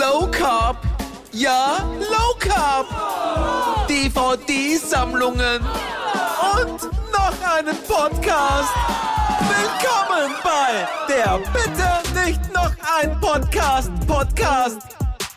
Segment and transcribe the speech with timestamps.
[0.00, 0.78] Low Carb.
[1.30, 2.86] Ja, Low Carb.
[3.86, 5.60] DVD-Sammlungen.
[6.56, 6.80] Und
[7.12, 8.72] noch einen Podcast.
[9.40, 13.90] Willkommen bei der Bitte nicht noch ein Podcast.
[14.06, 14.80] Podcast.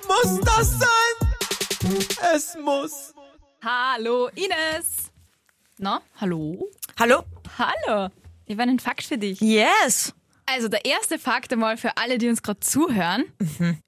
[0.08, 2.08] Muss das sein?
[2.34, 3.14] Es muss.
[3.62, 5.12] Hallo Ines.
[5.78, 6.70] Na, hallo?
[6.98, 7.24] Hallo?
[7.58, 8.08] Hallo.
[8.46, 9.42] Ich habe einen Fakt für dich.
[9.42, 10.14] Yes.
[10.46, 13.26] Also der erste Fakt einmal für alle, die uns gerade zuhören.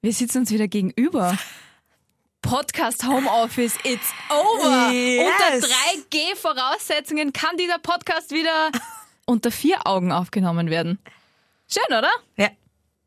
[0.02, 1.38] Wir sitzen uns wieder gegenüber.
[2.42, 4.92] Podcast Homeoffice, it's over.
[4.92, 5.64] Yes.
[5.64, 8.70] Unter 3G-Voraussetzungen kann dieser Podcast wieder
[9.26, 11.00] unter vier Augen aufgenommen werden.
[11.68, 12.12] Schön, oder?
[12.38, 12.50] Ja.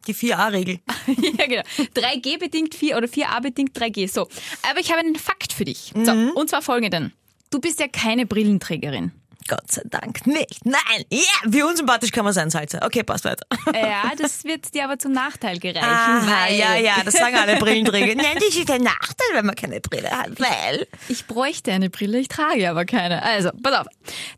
[0.06, 0.80] Die 4a-Regel.
[1.38, 1.62] ja, genau.
[1.94, 4.08] 3G bedingt 4 oder 4a bedingt 3G.
[4.08, 4.28] So.
[4.68, 5.92] Aber ich habe einen Fakt für dich.
[5.94, 7.12] So, und zwar folgenden.
[7.50, 9.12] Du bist ja keine Brillenträgerin.
[9.48, 10.64] Gott sei Dank nicht.
[10.64, 11.04] Nein.
[11.10, 12.80] Ja, wie unsympathisch kann man sein, Salze.
[12.82, 13.46] Okay, passt weiter.
[13.74, 15.84] Ja, das wird dir aber zum Nachteil gereichen.
[15.84, 18.14] Aha, ja, ja, das sagen alle Brillenträger.
[18.22, 20.86] Nein, das ist ein Nachteil, wenn man keine Brille hat, weil...
[21.08, 23.22] Ich bräuchte eine Brille, ich trage aber keine.
[23.22, 23.86] Also, pass auf.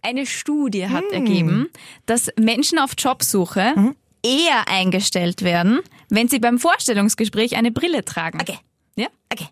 [0.03, 1.69] Eine Studie hat ergeben,
[2.07, 3.75] dass Menschen auf Jobsuche
[4.23, 8.41] eher eingestellt werden, wenn sie beim Vorstellungsgespräch eine Brille tragen.
[8.41, 8.59] Okay.
[8.97, 9.07] Ja?
[9.33, 9.49] Okay.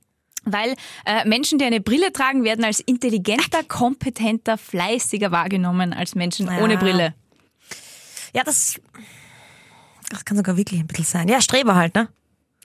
[0.53, 6.47] Weil äh, Menschen, die eine Brille tragen, werden als intelligenter, kompetenter, fleißiger wahrgenommen als Menschen
[6.47, 6.59] Ja.
[6.63, 7.15] ohne Brille.
[8.35, 8.81] Ja, das...
[10.11, 11.29] Das kann sogar wirklich ein bisschen sein.
[11.29, 12.09] Ja, Streber halt, ne?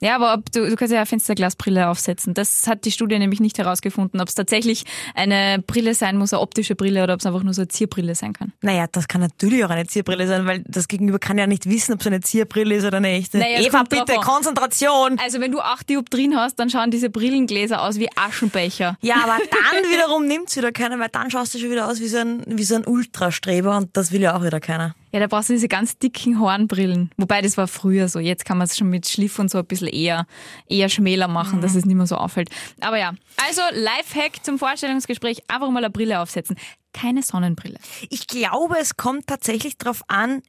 [0.00, 2.34] Ja, aber ob du, du kannst ja eine Fensterglasbrille aufsetzen.
[2.34, 6.40] Das hat die Studie nämlich nicht herausgefunden, ob es tatsächlich eine Brille sein muss, eine
[6.40, 8.52] optische Brille oder ob es einfach nur so eine Zierbrille sein kann.
[8.60, 11.94] Naja, das kann natürlich auch eine Zierbrille sein, weil das Gegenüber kann ja nicht wissen,
[11.94, 13.38] ob es eine Zierbrille ist oder eine echte.
[13.38, 14.14] Naja, Eva, bitte.
[14.14, 15.18] Konzentration!
[15.22, 18.96] Also wenn du acht Dioptrien hast, dann schauen diese Brillengläser aus wie Aschenbecher.
[19.00, 22.08] Ja, aber dann wiederum nimmt's wieder keiner, weil dann schaust du schon wieder aus wie
[22.08, 24.94] so ein, wie so ein Ultrastreber und das will ja auch wieder keiner.
[25.14, 27.12] Ja, da brauchst du diese ganz dicken Hornbrillen.
[27.16, 28.18] Wobei das war früher so.
[28.18, 30.26] Jetzt kann man es schon mit Schliff und so ein bisschen eher,
[30.68, 32.50] eher schmäler machen, dass es nicht mehr so auffällt.
[32.80, 33.12] Aber ja,
[33.46, 36.56] also Lifehack zum Vorstellungsgespräch, einfach mal eine Brille aufsetzen.
[36.92, 37.78] Keine Sonnenbrille.
[38.10, 40.42] Ich glaube, es kommt tatsächlich drauf an,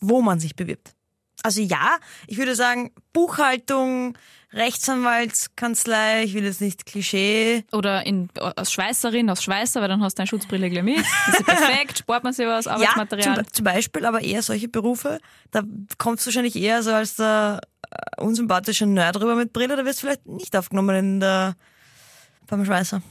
[0.00, 0.92] wo man sich bewirbt.
[1.42, 4.18] Also ja, ich würde sagen, Buchhaltung,
[4.52, 7.64] Rechtsanwaltskanzlei, ich will jetzt nicht Klischee.
[7.72, 10.98] Oder in, als Schweißerin, aus Schweißer, weil dann hast du eine Schutzbrille gleich mit.
[11.26, 13.36] Das ist perfekt, spart man sich was, Ja, Arbeitsmaterial.
[13.44, 15.18] zum, zum Beispiel, aber eher solche Berufe,
[15.50, 15.62] da
[15.98, 20.02] kommst du wahrscheinlich eher so als der äh, unsympathische Nerd rüber mit Brille, da wirst
[20.02, 21.54] du vielleicht nicht aufgenommen in der,
[22.46, 23.02] beim Schweißer.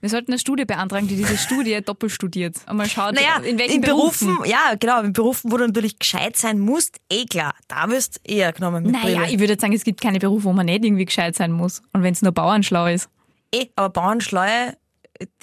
[0.00, 2.56] Wir sollten eine Studie beantragen, die diese Studie doppelt studiert.
[2.68, 6.36] Und mal schaut, Naja, in welchen Berufen, ja, genau, in Berufen, wo du natürlich gescheit
[6.36, 9.32] sein musst, eh klar, da wirst du eher genommen mit Naja, Brille.
[9.32, 11.82] ich würde jetzt sagen, es gibt keine Berufe, wo man nicht irgendwie gescheit sein muss.
[11.92, 13.08] Und wenn es nur Bauernschlau ist.
[13.54, 14.74] Eh, aber Bauernschleue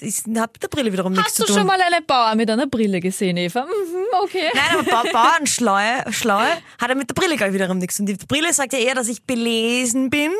[0.00, 1.58] ist, hat mit der Brille wiederum nichts Hast zu du tun.
[1.58, 3.64] schon mal eine Bauer mit einer Brille gesehen, Eva?
[3.64, 4.50] Mhm, okay.
[4.54, 8.00] Nein, aber ba Bauernschleue Schleue hat ja mit der Brille gleich wiederum nichts.
[8.00, 10.32] Und die Brille sagt ja eher, dass ich belesen bin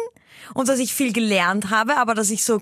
[0.55, 2.59] und dass ich viel gelernt habe, aber dass ich so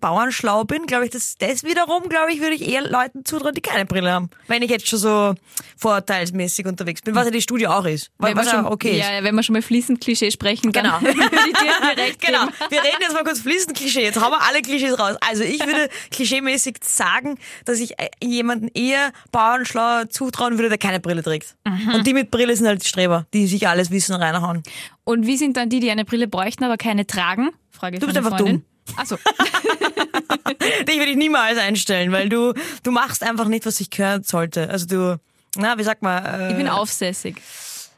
[0.00, 3.60] bauernschlau bin, glaube ich, das, das wiederum, glaube ich, würde ich eher Leuten zutrauen, die
[3.60, 4.30] keine Brille haben.
[4.46, 5.34] Wenn ich jetzt schon so
[5.76, 8.10] vorurteilsmäßig unterwegs bin, was ja die Studie auch ist.
[8.18, 10.84] Wenn was wir, schon, ja okay ja, wenn wir schon mal fließend Klischee sprechen, dann
[10.84, 11.00] Genau.
[11.00, 12.46] würde ich dir direkt Genau.
[12.46, 12.52] geben.
[12.70, 14.02] Wir reden jetzt mal kurz fließend Klischee.
[14.02, 15.16] Jetzt haben wir alle Klischees raus.
[15.28, 21.00] Also ich würde klischeemäßig sagen, dass ich äh, jemanden eher bauernschlau zutrauen würde, der keine
[21.00, 21.56] Brille trägt.
[21.66, 21.94] Mhm.
[21.94, 24.62] Und die mit Brille sind halt die Streber, die sich alles wissen reinhauen.
[25.10, 27.50] Und wie sind dann die, die eine Brille bräuchten, aber keine tragen?
[27.70, 28.64] Frage Du bist einfach Freundin.
[28.96, 29.16] Achso.
[30.88, 34.70] Dich würde ich niemals einstellen, weil du, du machst einfach nicht, was ich gehört sollte.
[34.70, 35.20] Also du,
[35.56, 36.24] na, wie sagt man?
[36.24, 37.36] Äh, Ich bin aufsässig.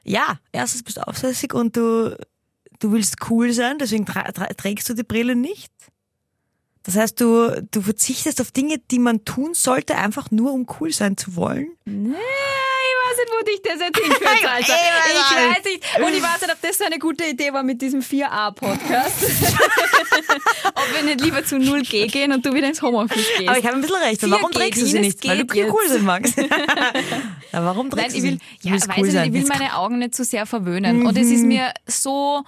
[0.05, 2.17] Ja, erstens bist du aufsässig und du,
[2.81, 5.71] du willst cool sein, deswegen tra trägst du die Brille nicht.
[6.84, 10.93] Das heißt, du, du verzichtest auf Dinge, die man tun sollte, einfach nur um cool
[10.93, 11.70] sein zu wollen.
[11.84, 14.75] Nee, ich weiß nicht, wo dich das jetzt hinführt, Alter.
[15.06, 15.56] Ich nicht.
[15.56, 16.06] weiß nicht.
[16.06, 19.22] Und ich weiß nicht, ob das so eine gute Idee war mit diesem 4a-Podcast.
[20.75, 23.49] ob wir nicht lieber zu 0G gehen und du wieder ins Homeoffice gehst.
[23.49, 24.31] Aber ich habe ein bisschen recht.
[24.31, 25.28] Warum 4G, trägst du sie nicht?
[25.28, 26.37] Weil du cool sein magst.
[27.53, 28.38] ja, warum trägst du will, sie?
[28.62, 31.06] Du ja, weiß cool nicht, ich will meine Augen nicht zu sehr verwöhnen.
[31.06, 32.43] Und es ist mir so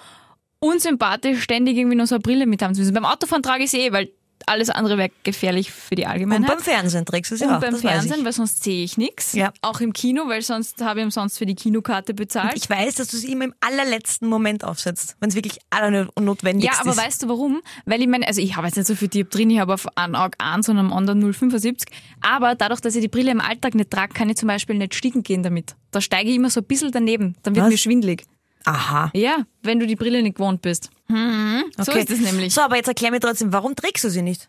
[0.58, 2.94] unsympathisch, ständig irgendwie noch so eine Brille mit haben zu müssen.
[2.94, 4.10] Beim Autofahren trage ich sie eh, weil
[4.46, 6.48] alles andere wäre gefährlich für die Und Allgemeinheit.
[6.50, 7.60] beim Fernsehen trägst du sie Und auch.
[7.60, 9.32] beim das weiß Fernsehen, weil sonst sehe ich nichts.
[9.32, 9.52] Ja.
[9.62, 12.52] Auch im Kino, weil sonst habe ich umsonst für die Kinokarte bezahlt.
[12.56, 16.80] Ich weiß, dass du sie immer im allerletzten Moment aufsetzt, wenn es wirklich allernotwendigst ja,
[16.80, 16.96] aber ist.
[16.98, 17.60] weißt du warum?
[17.86, 20.14] Weil ich meine, also ich habe jetzt nicht so viel Dioptrien, ich habe auf einem
[20.14, 21.84] Auge 1 und am anderen 0,75.
[22.20, 24.94] Aber dadurch, dass ich die Brille im Alltag nicht trage, kann ich zum Beispiel nicht
[24.94, 25.74] stiegen gehen damit.
[25.90, 27.36] Da steige ich immer so ein bisschen daneben.
[27.42, 27.70] Dann wird Was?
[27.72, 28.24] mir schwindlig.
[28.64, 29.10] Aha.
[29.14, 30.90] Ja, wenn du die Brille nicht gewohnt bist.
[31.08, 31.64] Mhm.
[31.76, 32.00] So Okay.
[32.00, 32.54] ist es nämlich.
[32.54, 34.48] So, aber jetzt erklär mir trotzdem, warum trägst du sie nicht?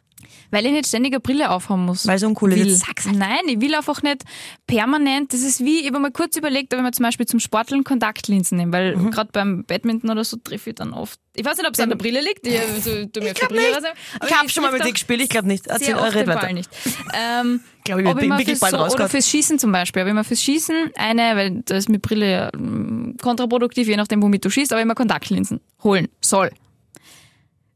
[0.55, 2.07] Weil ich nicht ständig eine Brille aufhaben muss.
[2.07, 2.59] Weil es uncool ist.
[2.59, 2.69] will.
[2.75, 3.17] Sag's halt.
[3.17, 4.23] Nein, ich will einfach nicht
[4.67, 5.33] permanent.
[5.33, 7.83] Das ist wie, ich habe mal kurz überlegt, ob ich mir zum Beispiel zum Sporteln
[7.83, 9.11] Kontaktlinsen nehme, weil Mhm.
[9.11, 11.19] gerade beim Badminton oder so treffe ich dann oft.
[11.35, 12.47] Ich weiß nicht, ob es an der Brille liegt.
[12.47, 13.75] Ich, also, tu mir Ich nicht.
[13.77, 13.87] aber
[14.25, 15.67] Ich habe ich schon mal mit dir gespielt, ich glaube nicht.
[15.67, 16.53] Erzähl, den Ball weiter.
[16.53, 16.69] nicht.
[17.13, 20.05] Ähm, glaub, ich ob bin ich wirklich fürs, bald so, oder fürs Schießen zum Beispiel.
[20.05, 24.45] Habe ich fürs Schießen eine, weil da ist mit Brille mm, kontraproduktiv, je nachdem, womit
[24.45, 26.51] du schießt, aber immer Kontaktlinsen holen soll.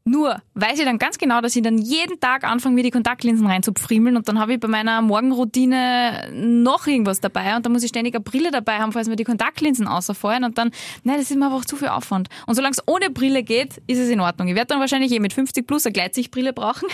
[0.04, 3.46] Nur weiß ich dann ganz genau, dass ich dann jeden Tag anfange, mir die Kontaktlinsen
[3.46, 7.90] reinzupfriemeln und dann habe ich bei meiner Morgenroutine noch irgendwas dabei und dann muss ich
[7.90, 10.70] ständig eine Brille dabei haben, falls mir die Kontaktlinsen außerfallen und dann,
[11.04, 12.28] nein, das ist mir einfach zu viel Aufwand.
[12.46, 14.48] Und solange es ohne Brille geht, ist es in Ordnung.
[14.48, 16.88] Ich werde dann wahrscheinlich eh mit 50 plus eine Gleitsichtbrille brauchen,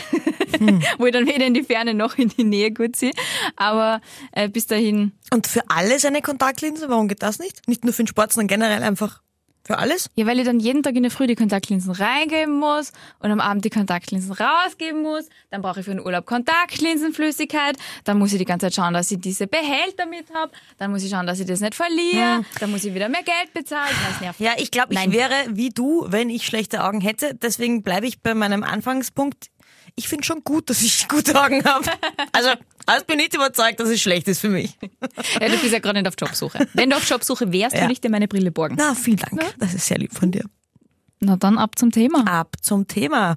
[0.99, 3.12] wo ich dann weder in die Ferne noch in die Nähe gut sehe.
[3.56, 4.00] Aber
[4.32, 6.88] äh, bis dahin, Und für alles eine Kontaktlinse?
[6.88, 7.69] Warum geht das nicht?
[7.69, 9.23] Nicht nur für den Sport, sondern generell einfach
[9.66, 10.08] für alles?
[10.14, 13.40] ja, weil ich dann jeden Tag in der Früh die Kontaktlinsen reingeben muss und am
[13.40, 15.28] Abend die Kontaktlinsen rausgeben muss.
[15.50, 17.76] Dann brauche ich für den Urlaub Kontaktlinsenflüssigkeit.
[18.04, 20.52] Dann muss ich die ganze Zeit schauen, dass ich diese Behälter mit habe.
[20.78, 22.44] Dann muss ich schauen, dass ich das nicht verliere.
[22.60, 23.94] Dann muss ich wieder mehr Geld bezahlen.
[24.10, 24.40] Das nervt.
[24.40, 25.12] Ja, ich glaube, ich Nein.
[25.12, 27.34] wäre wie du, wenn ich schlechte Augen hätte.
[27.34, 29.50] Deswegen bleibe ich bei meinem Anfangspunkt.
[29.98, 31.90] Ich finde schon gut, dass ich gute Augen habe.
[32.32, 32.50] Also,
[32.84, 34.76] als bin ich nicht überzeugt, dass es schlecht ist für mich.
[35.40, 36.69] Ja, du bist ja gerade nicht auf Jobsuche.
[36.75, 37.82] Wenn du auf Jobsuche wärst, Ja.
[37.82, 38.76] würde ich dir meine Brille borgen.
[38.78, 39.54] Na, vielen Dank.
[39.58, 40.44] Das ist sehr lieb von dir.
[41.20, 42.26] Na dann ab zum Thema.
[42.26, 43.37] Ab zum Thema.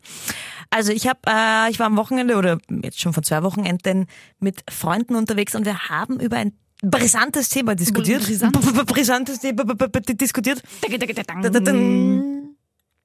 [0.70, 4.08] Also ich habe, äh, ich war am Wochenende oder jetzt schon vor zwei Wochenenden
[4.40, 6.52] mit Freunden unterwegs und wir haben über ein
[6.82, 8.24] brisantes Thema diskutiert.
[8.26, 8.54] Brisant?
[8.88, 10.62] Brisantes Thema diskutiert.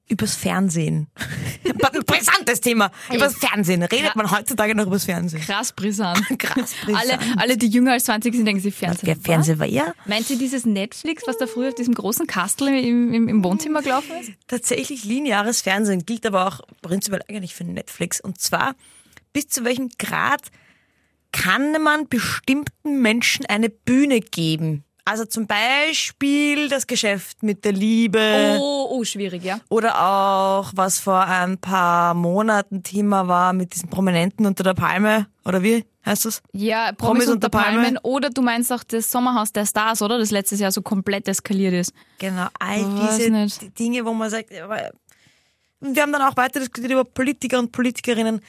[0.07, 1.07] Übers Fernsehen.
[1.65, 2.91] Ein brisantes Thema.
[3.11, 3.81] Übers Fernsehen.
[3.81, 5.41] Redet man heutzutage noch übers Fernsehen?
[5.41, 6.21] Krass brisant.
[6.39, 7.11] Krass brisant.
[7.11, 9.05] Alle, alle, die jünger als 20 sind, denken sie Fernsehen.
[9.07, 12.67] Der Fernseher war ja Meint sie dieses Netflix, was da früher auf diesem großen Kastel
[12.67, 14.31] im, im, im Wohnzimmer gelaufen ist?
[14.47, 18.21] tatsächlich lineares Fernsehen, gilt aber auch prinzipiell eigentlich für Netflix.
[18.21, 18.75] Und zwar,
[19.33, 20.51] bis zu welchem Grad
[21.31, 24.83] kann man bestimmten Menschen eine Bühne geben?
[25.07, 29.59] Also zum Beispiel das Geschäft mit der Liebe Oh, oh, schwierig, ja.
[29.69, 35.27] oder auch, was vor ein paar Monaten Thema war mit diesen Prominenten unter der Palme.
[35.45, 36.41] Oder wie heißt das?
[36.53, 37.81] Ja, Promis, Promis unter unter Palmen.
[37.83, 37.97] Palmen.
[38.01, 40.17] Oder du meinst auch das Sommerhaus der Stars, oder?
[40.17, 41.93] Das letztes Jahr so komplett eskaliert ist.
[42.17, 47.03] Genau, all Weiß diese Dinge, wo man sagt, wir haben dann auch weiter diskutiert über
[47.03, 48.41] Politiker und Politikerinnen,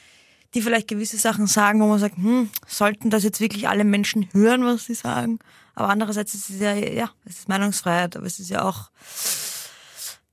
[0.53, 4.29] die vielleicht gewisse Sachen sagen, wo man sagt, hm, sollten das jetzt wirklich alle Menschen
[4.33, 5.39] hören, was sie sagen?
[5.75, 8.89] Aber andererseits ist es ja, ja, es ist Meinungsfreiheit, aber es ist ja auch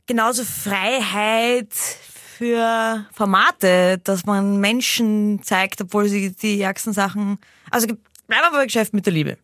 [0.07, 7.39] genauso Freiheit für Formate, dass man Menschen zeigt, obwohl sie die ärgsten Sachen,
[7.71, 9.37] also bleiben wir bei Geschäft mit der Liebe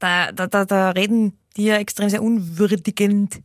[0.00, 3.40] da, da, da, da reden die ja extrem sehr unwürdigend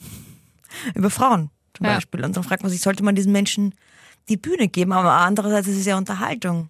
[0.94, 1.94] über Frauen zum Ja.
[1.94, 2.24] Beispiel.
[2.24, 3.74] Und dann fragt man sich, sollte man diesen Menschen
[4.28, 4.92] die Bühne geben?
[4.92, 6.68] Aber andererseits ist es ja Unterhaltung.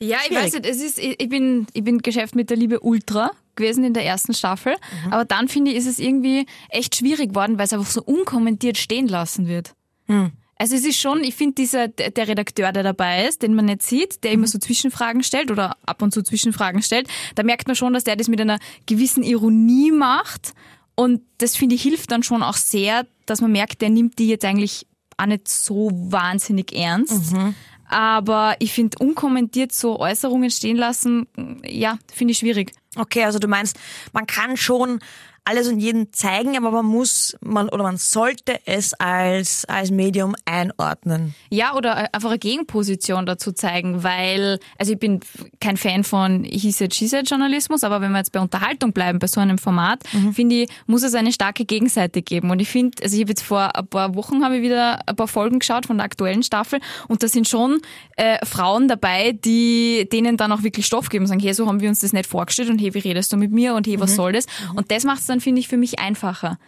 [0.00, 0.44] Ja, ich Schwierig.
[0.44, 3.82] weiß nicht, es ist, ich ich bin, ich bin Geschäft mit der Liebe Ultra gewesen
[3.82, 4.76] in der ersten Staffel.
[5.06, 5.12] Mhm.
[5.12, 8.78] Aber dann finde ich, ist es irgendwie echt schwierig worden, weil es einfach so unkommentiert
[8.78, 9.74] stehen lassen wird.
[10.06, 10.30] Hm.
[10.60, 13.66] Also es ist schon, ich finde dieser, der der Redakteur, der dabei ist, den man
[13.66, 14.46] nicht sieht, der immer Mhm.
[14.50, 18.16] so Zwischenfragen stellt oder ab und zu Zwischenfragen stellt, da merkt man schon, dass der
[18.16, 20.54] das mit einer gewissen Ironie macht.
[20.96, 24.28] Und das finde ich hilft dann schon auch sehr, dass man merkt, der nimmt die
[24.28, 24.86] jetzt eigentlich
[25.18, 27.32] auch nicht so wahnsinnig ernst.
[27.32, 27.54] Mhm.
[27.90, 31.26] Aber ich finde, unkommentiert so Äußerungen stehen lassen,
[31.64, 32.72] ja, finde ich schwierig.
[32.96, 33.78] Okay, also du meinst,
[34.12, 35.00] man kann schon
[35.48, 40.36] alles und jeden zeigen, aber man muss, man, oder man sollte es als, als Medium
[40.44, 41.34] einordnen.
[41.48, 45.20] Ja, oder einfach eine Gegenposition dazu zeigen, weil, also ich bin
[45.58, 49.18] kein Fan von He said, She said Journalismus, aber wenn wir jetzt bei Unterhaltung bleiben,
[49.18, 50.02] bei so einem Format,
[50.34, 52.50] finde ich, muss es eine starke Gegenseite geben.
[52.50, 55.16] Und ich finde, also ich habe jetzt vor ein paar Wochen habe ich wieder ein
[55.16, 57.80] paar Folgen geschaut von der aktuellen Staffel und da sind schon
[58.16, 61.88] äh, Frauen dabei, die denen dann auch wirklich Stoff geben, sagen, hey, so haben wir
[61.88, 64.32] uns das nicht vorgestellt und hey, wie redest du mit mir und hey, was soll
[64.32, 64.46] das?
[64.74, 66.58] Und das macht es dann, finde ich, für mich einfacher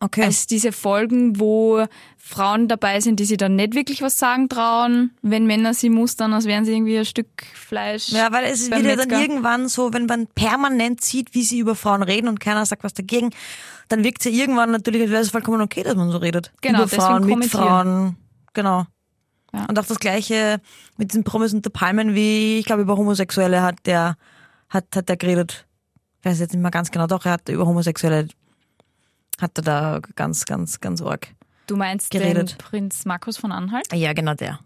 [0.00, 0.24] Okay.
[0.24, 1.86] als diese Folgen, wo
[2.18, 6.32] Frauen dabei sind, die sich dann nicht wirklich was sagen trauen, wenn Männer sie mustern,
[6.32, 8.08] als wären sie irgendwie ein Stück Fleisch.
[8.08, 11.76] Ja, weil es wird ja dann irgendwann so, wenn man permanent sieht, wie sie über
[11.76, 13.30] Frauen reden und keiner sagt was dagegen,
[13.88, 16.52] dann wirkt es ja irgendwann natürlich, als wäre es vollkommen okay, dass man so redet.
[16.60, 17.44] Genau, über Frauen, mit.
[17.50, 18.16] Frauen.
[18.52, 18.86] Genau.
[19.52, 19.66] Ja.
[19.66, 20.60] Und auch das Gleiche
[20.96, 24.16] mit diesen Promis unter Palmen, wie ich glaube über Homosexuelle hat der
[24.68, 25.66] hat hat der geredet.
[26.24, 28.28] Ich weiß jetzt nicht mehr ganz genau, doch er hat über Homosexuelle
[29.42, 31.28] hat er da ganz ganz ganz arg.
[31.66, 32.52] Du meinst geredet.
[32.52, 33.92] den Prinz Markus von Anhalt?
[33.92, 34.58] Ja, genau der.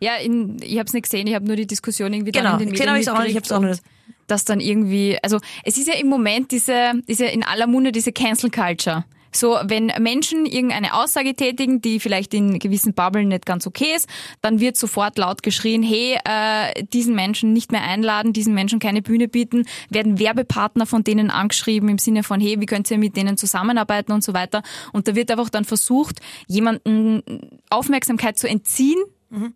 [0.00, 2.60] Ja, in, ich habe es nicht gesehen, ich habe nur die Diskussion irgendwie Genau, dann
[2.60, 3.82] in den gesehen Medien habe ich es auch nicht.
[4.26, 8.12] Dass dann irgendwie, also es ist ja im Moment diese, diese in aller Munde diese
[8.12, 9.06] Cancel Culture.
[9.32, 14.08] So, wenn Menschen irgendeine Aussage tätigen, die vielleicht in gewissen Bubblen nicht ganz okay ist,
[14.40, 19.02] dann wird sofort laut geschrien, hey, äh, diesen Menschen nicht mehr einladen, diesen Menschen keine
[19.02, 23.16] Bühne bieten, werden Werbepartner von denen angeschrieben im Sinne von, hey, wie könnt ihr mit
[23.16, 24.62] denen zusammenarbeiten und so weiter.
[24.92, 27.22] Und da wird einfach dann versucht, jemanden
[27.70, 28.98] Aufmerksamkeit zu entziehen,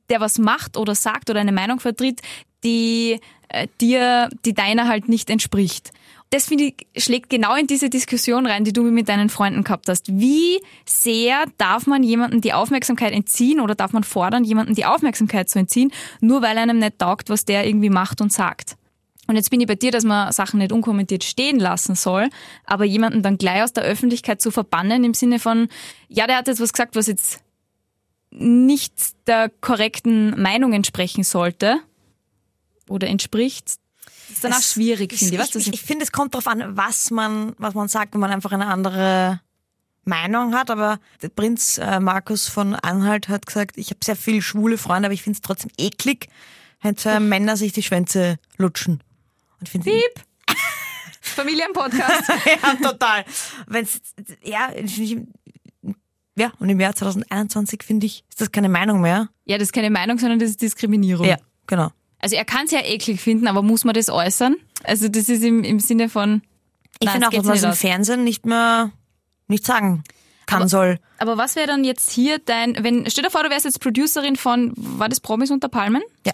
[0.09, 2.21] der was macht oder sagt oder eine Meinung vertritt,
[2.63, 5.93] die äh, dir, die deiner halt nicht entspricht.
[6.35, 9.89] Das finde ich, schlägt genau in diese Diskussion rein, die du mit deinen Freunden gehabt
[9.89, 10.19] hast.
[10.19, 15.49] Wie sehr darf man jemandem die Aufmerksamkeit entziehen oder darf man fordern, jemandem die Aufmerksamkeit
[15.49, 18.75] zu entziehen, nur weil einem nicht taugt, was der irgendwie macht und sagt?
[19.29, 22.29] Und jetzt bin ich bei dir, dass man Sachen nicht unkommentiert stehen lassen soll,
[22.67, 25.69] aber jemanden dann gleich aus der Öffentlichkeit zu verbannen im Sinne von,
[26.09, 27.45] ja, der hat jetzt was gesagt, was jetzt
[28.33, 28.93] nicht
[29.29, 31.77] der korrekten Meinung entsprechen sollte
[32.89, 33.77] oder entspricht,
[34.33, 35.51] ist dann auch Es- schwierig, finde ich.
[35.51, 38.21] Du, ich, ich, ich finde, es kommt darauf an, was man, was man sagt, wenn
[38.21, 39.41] man einfach eine andere
[40.05, 40.71] Meinung hat.
[40.71, 45.07] Aber der Prinz äh, Markus von Anhalt hat gesagt, ich habe sehr viele schwule Freunde,
[45.07, 46.29] aber ich finde es trotzdem eklig,
[46.83, 49.03] wenn zwei Männer sich die Schwänze lutschen.
[49.61, 49.91] Und finde!
[51.21, 52.29] Familienpodcast.
[52.63, 53.25] ja, total.
[53.67, 54.01] Wenn's,
[54.43, 54.71] ja,
[56.37, 59.29] ja, und im Jahr 2021 finde ich, ist das keine Meinung mehr.
[59.45, 61.27] ja, das ist keine Meinung, sondern das ist Diskriminierung.
[61.27, 61.91] Ja, genau.
[62.25, 64.57] Also er kann es ja eklig finden, aber muss man das äußern?
[64.83, 66.41] Also das ist im, im Sinne von.
[67.01, 67.73] Ich finde auch, dass man es im.
[67.75, 68.91] Fernsehen nicht mehr
[69.47, 70.05] nicht sagen
[70.47, 70.99] kann soll.
[71.19, 74.37] Aber was wäre dann jetzt hier dein, wenn, stell dir vor, du wärst jetzt Producerin
[74.37, 76.03] von, war das Promis unter Palmen?
[76.27, 76.33] Ja.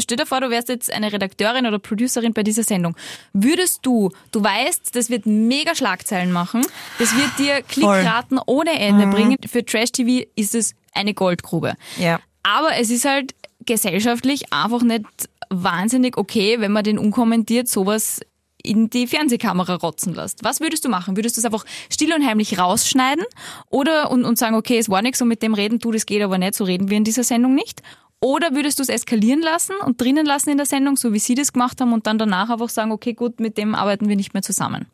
[0.00, 2.96] Stell dir vor, du wärst jetzt eine Redakteurin oder Producerin bei dieser Sendung.
[3.32, 6.64] Würdest du, du weißt, das wird mega Schlagzeilen machen,
[7.00, 9.10] das wird dir Klickraten ohne Ende Mhm.
[9.10, 9.36] bringen.
[9.50, 11.74] Für Trash-TV ist es eine Goldgrube.
[11.98, 12.20] Ja.
[12.44, 13.34] Aber es ist halt
[13.66, 15.04] gesellschaftlich einfach nicht
[15.50, 18.20] wahnsinnig okay, wenn man den unkommentiert sowas
[18.62, 20.44] in die Fernsehkamera rotzen lässt.
[20.44, 21.16] Was würdest du machen?
[21.16, 23.24] Würdest du es einfach still und heimlich rausschneiden
[23.68, 26.22] oder und, und sagen, okay, es war nichts und mit dem reden, du, das geht
[26.22, 27.82] aber nicht, so reden wir in dieser Sendung nicht?
[28.20, 31.34] Oder würdest du es eskalieren lassen und drinnen lassen in der Sendung, so wie sie
[31.34, 34.34] das gemacht haben und dann danach einfach sagen, okay, gut, mit dem arbeiten wir nicht
[34.34, 34.86] mehr zusammen?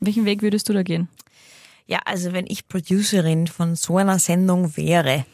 [0.00, 1.08] Welchen Weg würdest du da gehen?
[1.86, 5.26] Ja, also wenn ich Producerin von so einer Sendung wäre,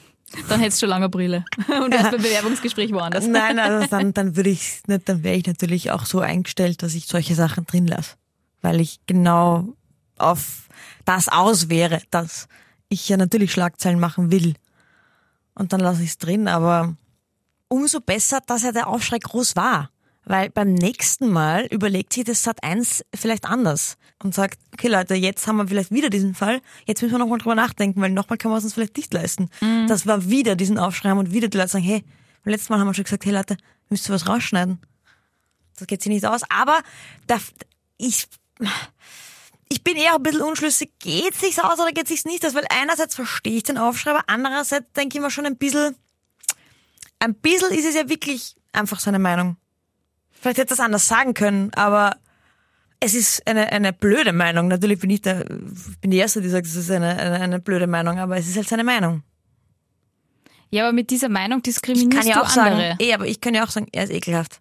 [0.49, 1.45] Dann hättest du schon lange Brille
[1.85, 3.27] und wärst beim Bewerbungsgespräch woanders.
[3.27, 6.95] nein, also dann, dann würde ich nicht, dann wäre ich natürlich auch so eingestellt, dass
[6.95, 8.15] ich solche Sachen drin lasse.
[8.63, 9.75] Weil ich genau
[10.19, 10.69] auf
[11.05, 12.47] das aus wäre, dass
[12.89, 14.55] ich ja natürlich Schlagzeilen machen will.
[15.55, 16.95] Und dann lasse ich es drin, aber
[17.69, 19.91] umso besser, dass ja der Aufschrei groß war.
[20.25, 25.15] Weil beim nächsten Mal überlegt sich das Sat 1 vielleicht anders und sagt, okay Leute,
[25.15, 28.39] jetzt haben wir vielleicht wieder diesen Fall, jetzt müssen wir nochmal drüber nachdenken, weil nochmal
[28.39, 29.49] können wir es uns vielleicht nicht leisten.
[29.89, 32.05] Das war wieder diesen Aufschrei und wieder die Leute sagen, hey,
[32.45, 33.57] beim letzten Mal haben wir schon gesagt, hey Leute,
[33.89, 34.79] müsst ihr was rausschneiden.
[35.77, 36.43] Das geht sich nicht aus.
[36.50, 36.79] Aber
[37.27, 37.39] da,
[37.97, 38.29] ich,
[39.69, 42.55] ich bin eher ein bisschen unschlüssig, geht sich's aus oder geht sich's nicht aus?
[42.55, 45.97] Weil einerseits verstehe ich den Aufschrei, aber andererseits denke ich mir schon ein bisschen,
[47.19, 49.57] ein bisschen ist es ja wirklich einfach seine Meinung.
[50.41, 52.17] Vielleicht hätte er das anders sagen können, aber
[52.99, 54.69] es ist eine, eine blöde Meinung.
[54.69, 55.45] Natürlich bin ich der,
[56.01, 58.57] bin die Erste, die sagt, es ist eine, eine, eine blöde Meinung, aber es ist
[58.57, 59.23] halt seine Meinung.
[60.71, 62.97] Ja, aber mit dieser Meinung Ich diskriminierst kann ja du auch sagen, andere.
[63.01, 64.61] eh, aber ich kann ja auch sagen, er ist ekelhaft.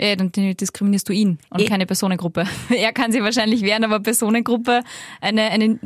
[0.00, 1.66] Ja, dann diskriminierst du ihn und Eh.
[1.66, 2.46] keine Personengruppe.
[2.70, 4.82] Er kann sich wahrscheinlich wehren, aber Personengruppe,
[5.20, 5.78] eine, eine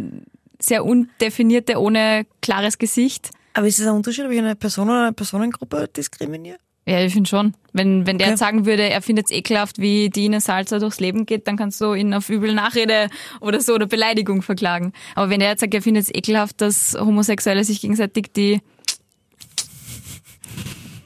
[0.58, 3.30] sehr undefinierte, ohne klares Gesicht.
[3.52, 6.56] Aber ist es ein Unterschied, ob ich eine Person oder eine Personengruppe diskriminiere?
[6.86, 7.54] Ja, ich finde schon.
[7.78, 8.32] Wenn, wenn der Okay.
[8.32, 11.80] jetzt sagen würde, er findet es ekelhaft, wie Ines Salzer durchs Leben geht, dann kannst
[11.80, 13.08] du ihn auf übel Nachrede
[13.40, 14.92] oder so oder Beleidigung verklagen.
[15.14, 18.60] Aber wenn er jetzt sagt, er findet es ekelhaft, dass Homosexuelle sich gegenseitig die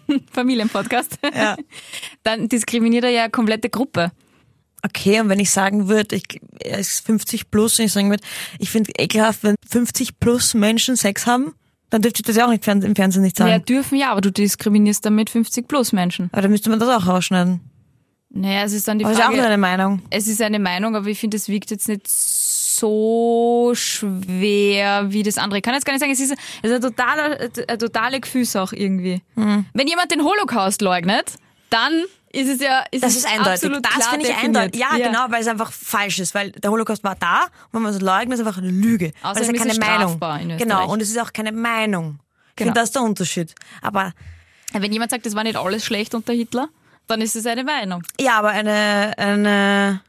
[0.33, 1.57] Familienpodcast, Ja.
[2.23, 4.13] dann diskriminiert er ja eine komplette Gruppe.
[4.85, 6.25] Okay, und wenn ich sagen würde, ich,
[6.61, 8.25] er ist 50 plus und ich sagen würde,
[8.59, 11.55] ich finde ekelhaft, wenn 50 plus Menschen Sex haben,
[11.93, 13.65] dann dürfte ich das ja auch nicht im Fernsehen nicht Ja, sagen.
[13.67, 16.31] dürfen ja, aber du diskriminierst damit 50 plus Menschen.
[16.33, 17.61] Aber dann müsste man das auch rausschneiden.
[18.31, 20.01] Naja, es ist dann die Aber das ist auch nur Frage, eine Meinung.
[20.09, 25.37] es ist eine Meinung, aber ich finde, es wiegt jetzt nicht so schwer wie das
[25.37, 25.59] andere.
[25.59, 26.33] Ich kann jetzt gar nicht sagen, es ist,
[26.63, 29.21] es ist eine totale, eine totale Gefühlssache irgendwie.
[29.35, 29.67] Hm.
[29.75, 31.35] Wenn jemand den Holocaust leugnet,
[31.69, 31.93] dann
[32.33, 33.53] ist es ja ist Das es ist eindeutig.
[33.65, 34.81] absolut Das finde ich eindeutig.
[34.81, 37.95] Ja, genau, weil es einfach falsch ist, weil der Holocaust war da und wenn man
[37.95, 39.13] es leugnet, ist es einfach eine Lüge.
[39.23, 40.59] weil es Außerdem ja keine ist es Meinung.
[40.59, 42.19] Genau, und es ist auch keine Meinung.
[42.57, 42.69] Genau.
[42.69, 43.55] finde, das ist der Unterschied.
[43.81, 44.13] Aber
[44.73, 46.69] Wenn jemand sagt, das war nicht alles schlecht unter Hitler,
[47.07, 48.03] dann ist es eine Meinung.
[48.21, 50.01] ja, aber eine, eine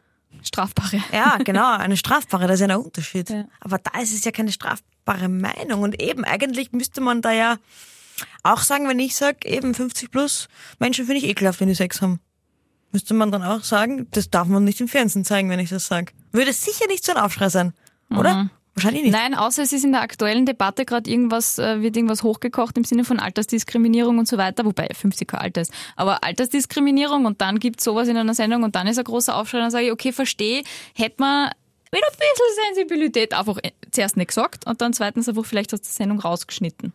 [0.44, 1.02] Strafbare.
[1.12, 3.30] Ja, genau, eine strafbare, das ist ja ein Unterschied.
[3.30, 3.46] Ja.
[3.62, 5.82] Aber da ist es ja keine strafbare Meinung.
[5.82, 7.58] Und eben, eigentlich müsste man da ja
[8.44, 10.48] auch sagen, wenn ich sage, eben 50 plus
[10.80, 12.20] Menschen finde ich ekelhaft, wenn die Sex haben.
[12.92, 15.88] Müsste man dann auch sagen, das darf man nicht im Fernsehen zeigen, wenn ich das
[15.88, 16.14] sage.
[16.32, 17.74] Würde sicher nicht so ein Aufschrei sein.
[18.10, 18.50] oder?
[18.76, 19.14] Wahrscheinlich nicht.
[19.14, 22.84] Nein, außer es ist in der aktuellen Debatte gerade irgendwas, äh, wird irgendwas hochgekocht im
[22.84, 25.72] Sinne von Altersdiskriminierung und so weiter, wobei 50 kein Alter ist.
[25.96, 29.60] Aber Altersdiskriminierung und dann gibt sowas in einer Sendung und dann ist ein großer Aufschrei,
[29.60, 30.64] dann sage ich, okay, verstehe,
[30.96, 31.52] hätte man
[31.92, 35.82] mit ein bisschen Sensibilität einfach äh, zuerst nicht gesagt und dann zweitens einfach vielleicht aus
[35.82, 36.94] der Sendung rausgeschnitten.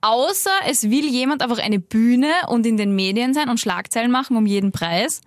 [0.00, 4.36] Außer es will jemand einfach eine Bühne und in den Medien sein und Schlagzeilen machen
[4.36, 5.20] um jeden Preis.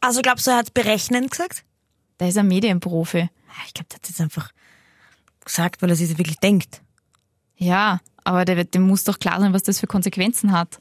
[0.00, 1.64] Also glaubst du, er hat berechnend gesagt?
[2.18, 3.28] Da ist ein Medienprofi.
[3.48, 4.50] Ah, Ich glaube, der hat jetzt einfach
[5.44, 6.82] gesagt, weil er sich das wirklich denkt.
[7.56, 10.80] Ja, aber der, dem muss doch klar sein, was das für Konsequenzen hat,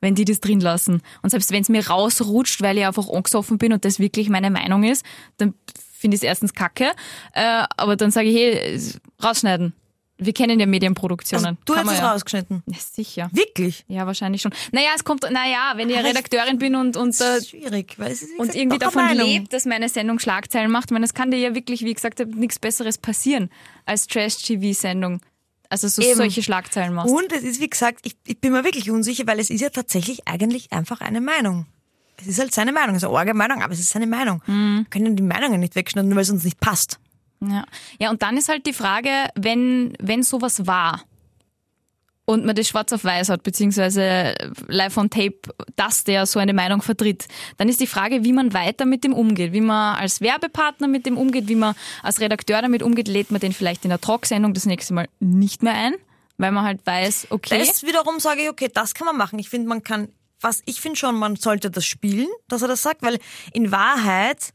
[0.00, 1.02] wenn die das drin lassen.
[1.22, 4.50] Und selbst wenn es mir rausrutscht, weil ich einfach angesoffen bin und das wirklich meine
[4.50, 5.04] Meinung ist,
[5.36, 5.54] dann
[5.92, 6.92] finde ich es erstens kacke.
[7.32, 9.74] Äh, aber dann sage ich, hey, rausschneiden.
[10.20, 11.44] Wir kennen ja Medienproduktionen.
[11.46, 12.12] Also, du Kann hast es ja.
[12.12, 12.62] rausgeschnitten.
[12.66, 13.30] Ja, sicher.
[13.32, 13.84] Wirklich?
[13.88, 14.52] Ja, wahrscheinlich schon.
[14.72, 17.48] Naja, es kommt, naja, wenn ich Aber ich- Redakteurin bin und, und, Das äh, ist
[17.50, 20.86] schwierig, weil es ist und irgendwie davon lebt, dass meine Sendung Schlagzeilen macht.
[20.86, 23.50] Ich meine, es kann dir ja wirklich, wie gesagt, nichts Besseres passieren
[23.86, 25.20] als Trash-TV-Sendung.
[25.68, 26.16] Also so Eben.
[26.16, 27.14] solche Schlagzeilen machst.
[27.14, 29.70] Und es ist, wie gesagt, ich, ich bin mir wirklich unsicher, weil es ist ja
[29.70, 31.66] tatsächlich eigentlich einfach eine Meinung.
[32.20, 34.42] Es ist halt seine Meinung, es ist eine arge Meinung, aber es ist seine Meinung.
[34.46, 34.80] Mhm.
[34.80, 36.98] Wir können die Meinungen nicht wegschneiden, nur weil es uns nicht passt.
[37.42, 37.64] Ja.
[37.98, 41.02] ja, und dann ist halt die Frage, wenn, wenn sowas war
[42.30, 44.34] und man das schwarz auf weiß hat, beziehungsweise
[44.68, 45.40] live on tape,
[45.74, 49.12] dass der so eine Meinung vertritt, dann ist die Frage, wie man weiter mit dem
[49.12, 53.30] umgeht, wie man als Werbepartner mit dem umgeht, wie man als Redakteur damit umgeht, lädt
[53.30, 55.94] man den vielleicht in der Talksendung das nächste Mal nicht mehr ein,
[56.38, 59.38] weil man halt weiß, okay, Das wiederum sage ich, okay, das kann man machen.
[59.38, 60.08] Ich finde, man kann,
[60.40, 63.18] was ich finde schon, man sollte das spielen, dass er das sagt, weil
[63.52, 64.52] in Wahrheit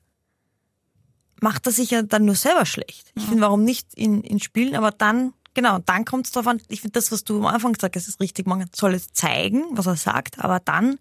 [1.46, 3.12] macht er sich ja dann nur selber schlecht.
[3.14, 6.60] Ich finde, warum nicht in, in Spielen, aber dann, genau, dann kommt es darauf an,
[6.70, 9.64] ich finde das, was du am Anfang gesagt hast, ist richtig, man soll es zeigen,
[9.70, 10.98] was er sagt, aber dann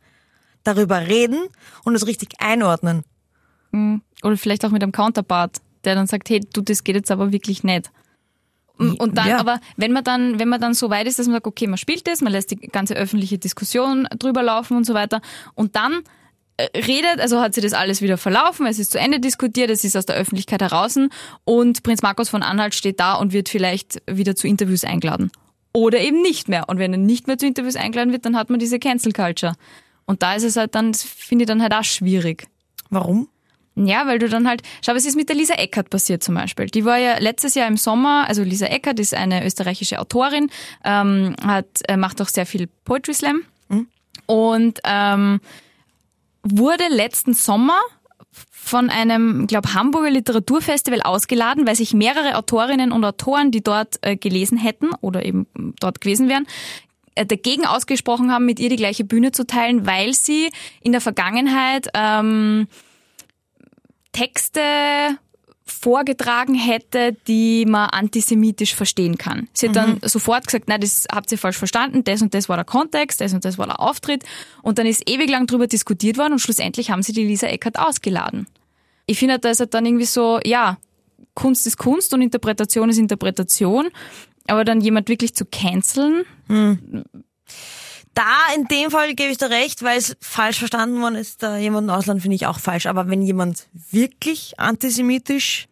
[0.62, 1.38] darüber reden
[1.84, 3.04] und es richtig einordnen.
[4.22, 7.32] oder vielleicht auch mit einem Counterpart, der dann sagt, hey, du, das geht jetzt aber
[7.32, 7.90] wirklich nicht.
[8.76, 9.38] Und dann, Ja.
[9.40, 11.78] aber wenn man dann, wenn man dann so weit ist, dass man sagt, okay, man
[11.78, 15.20] spielt das, man lässt die ganze öffentliche Diskussion drüber laufen und so weiter,
[15.54, 16.02] und dann
[16.60, 19.96] redet, also hat sie das alles wieder verlaufen, es ist zu Ende diskutiert, es ist
[19.96, 20.98] aus der Öffentlichkeit heraus
[21.44, 25.30] und Prinz Markus von Anhalt steht da und wird vielleicht wieder zu Interviews eingeladen.
[25.72, 26.68] Oder eben nicht mehr.
[26.68, 29.54] Und wenn er nicht mehr zu Interviews eingeladen wird, dann hat man diese Cancel Culture.
[30.06, 32.46] Und da ist es halt dann, finde ich dann halt auch schwierig.
[32.90, 33.28] Warum?
[33.74, 36.66] Ja, weil du dann halt, schau, was ist mit der Lisa Eckert passiert zum Beispiel?
[36.66, 40.48] Die war ja letztes Jahr im Sommer, also Lisa Eckert ist eine österreichische Autorin,
[40.84, 43.42] ähm, hat, äh, macht auch sehr viel Poetry Slam
[44.26, 45.40] und ähm,
[46.44, 47.80] wurde letzten Sommer
[48.50, 54.16] von einem, glaube Hamburger Literaturfestival ausgeladen, weil sich mehrere Autorinnen und Autoren, die dort äh,
[54.16, 55.46] gelesen hätten oder eben
[55.80, 56.46] dort gewesen wären,
[57.14, 61.00] äh, dagegen ausgesprochen haben, mit ihr die gleiche Bühne zu teilen, weil sie in der
[61.00, 62.66] Vergangenheit ähm,
[64.12, 64.60] Texte
[65.66, 69.48] vorgetragen hätte, die man antisemitisch verstehen kann.
[69.54, 72.56] Sie hat dann sofort gesagt, nein, das habt ihr falsch verstanden, das und das war
[72.56, 74.24] der Kontext, das und das war der Auftritt.
[74.62, 77.78] Und dann ist ewig lang drüber diskutiert worden und schlussendlich haben sie die Lisa Eckert
[77.78, 78.46] ausgeladen.
[79.06, 80.76] Ich finde, da ist halt dann irgendwie so, ja,
[81.34, 83.88] Kunst ist Kunst und Interpretation ist Interpretation,
[84.46, 86.24] aber dann jemand wirklich zu canceln,
[88.14, 91.56] Da, in dem Fall gebe ich dir recht, weil es falsch verstanden worden ist, da
[91.56, 92.86] jemanden ausladen, finde ich auch falsch.
[92.86, 95.66] Aber wenn jemand wirklich antisemitisch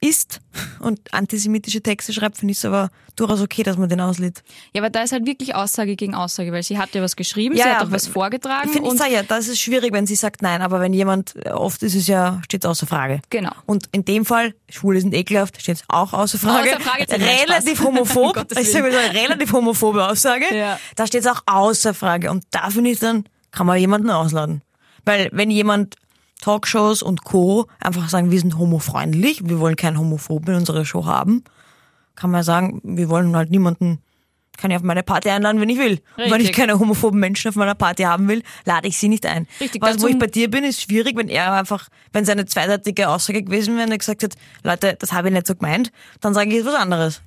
[0.00, 0.40] ist
[0.80, 4.44] und antisemitische Texte schreibt, finde ich es aber durchaus okay, dass man den auslädt.
[4.72, 7.56] ja, aber da ist halt wirklich Aussage gegen Aussage, weil sie hat ja was geschrieben,
[7.56, 10.14] Ja, sie hat auch was vorgetragen Ich finde, ich ja, das ist schwierig, wenn sie
[10.14, 13.20] sagt nein, aber wenn jemand, oft ist es ja, steht es außer Frage.
[13.30, 13.50] Genau.
[13.66, 16.70] Und in dem Fall, Schwule sind ekelhaft, steht es auch außer Frage.
[16.70, 18.46] Außer Frage, relativ homophob.
[18.58, 20.44] Ich sage mal so, relativ homophobe Aussage.
[20.54, 20.78] Ja.
[20.94, 22.30] Da steht es auch außer Frage.
[22.30, 24.62] Und da finde ich dann, kann man jemanden ausladen.
[25.04, 25.96] Weil wenn jemand
[26.40, 27.66] Talkshows und Co.
[27.80, 31.42] einfach sagen, wir sind homofreundlich, wir wollen keinen Homophoben in unserer Show haben,
[32.14, 34.00] kann man sagen, wir wollen halt niemanden,
[34.56, 36.00] kann ich auf meine Party einladen, wenn ich will.
[36.16, 36.56] Und wenn ich Richtig.
[36.56, 39.46] keine homophoben Menschen auf meiner Party haben will, lade ich sie nicht ein.
[39.60, 43.08] Richtig, Was, wo ich bei dir bin, ist schwierig, wenn er einfach, wenn seine zweideutige
[43.08, 46.34] Aussage gewesen wäre und er gesagt hat, Leute, das habe ich nicht so gemeint, dann
[46.34, 47.22] sage ich jetzt was anderes.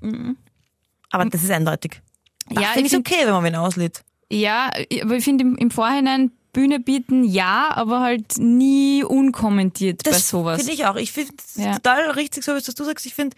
[1.09, 2.01] Aber das ist eindeutig.
[2.49, 4.03] Da Ja, finde ich okay, wenn man wen auslädt.
[4.29, 4.69] Ja,
[5.01, 10.29] aber ich finde im, im Vorhinein Bühne bieten ja, aber halt nie unkommentiert bei Das
[10.29, 10.57] sowas.
[10.59, 10.95] finde ich auch.
[10.95, 11.73] Ich finde es Ja.
[11.75, 13.05] total richtig, so wie du sagst.
[13.05, 13.35] Ich finde,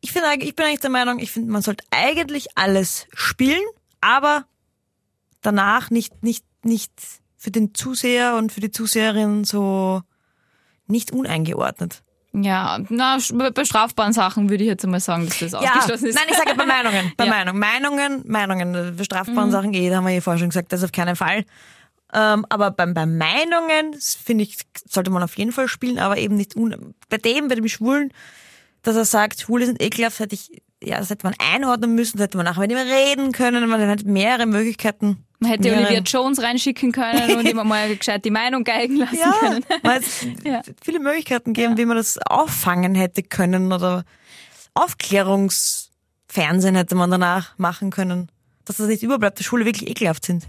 [0.00, 3.62] ich eigentlich- ich bin eigentlich der Meinung, ich finde, man sollte eigentlich alles spielen,
[4.00, 4.46] aber
[5.40, 6.92] danach nicht, nicht, nicht
[7.36, 10.02] für den Zuseher und für die Zuseherin so
[10.86, 12.02] nicht uneingeordnet.
[12.36, 13.18] Ja, na,
[13.54, 16.14] bei strafbaren Sachen würde ich jetzt einmal sagen, dass das ausgeschlossen ist.
[16.16, 17.12] nein, ich sage bei Meinungen.
[17.16, 17.30] Bei Ja.
[17.30, 17.58] Meinung.
[17.58, 18.96] Meinungen, Meinungen.
[18.96, 21.44] Bei strafbaren Sachen eh, da haben wir eh vorher schon gesagt, das auf keinen Fall.
[22.12, 23.94] Ähm, aber beim, bei Meinungen,
[24.24, 27.54] finde ich, sollte man auf jeden Fall spielen, aber eben nicht un bei dem, bei
[27.54, 28.12] dem Schwulen,
[28.82, 32.26] dass er sagt, Schwule sind ekelhaft, hätte ich, ja, das hätte man einordnen müssen, das
[32.26, 35.24] hätte man nachher mit ihm reden können, man hätte mehrere Möglichkeiten.
[35.40, 35.86] Man hätte mehrere.
[35.86, 39.64] Olivia Jones reinschicken können und ihm mal gescheit die Meinung geigen lassen Ja, können.
[39.82, 40.62] weil es Ja.
[40.82, 44.04] viele Möglichkeiten geben, wie man das auffangen hätte können oder
[44.74, 48.28] Aufklärungsfernsehen hätte man danach machen können,
[48.64, 50.46] dass das nicht überbleibt, dass Schwule wirklich ekelhaft sind.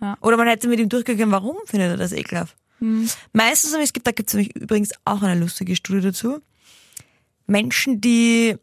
[0.00, 0.16] Ja.
[0.20, 2.54] Oder man hätte mit ihm durchgegangen, warum findet er das ekelhaft?
[3.32, 6.40] Meistens, aber es gibt, da gibt es nämlich übrigens auch eine lustige Studie dazu.
[7.46, 8.56] Menschen, die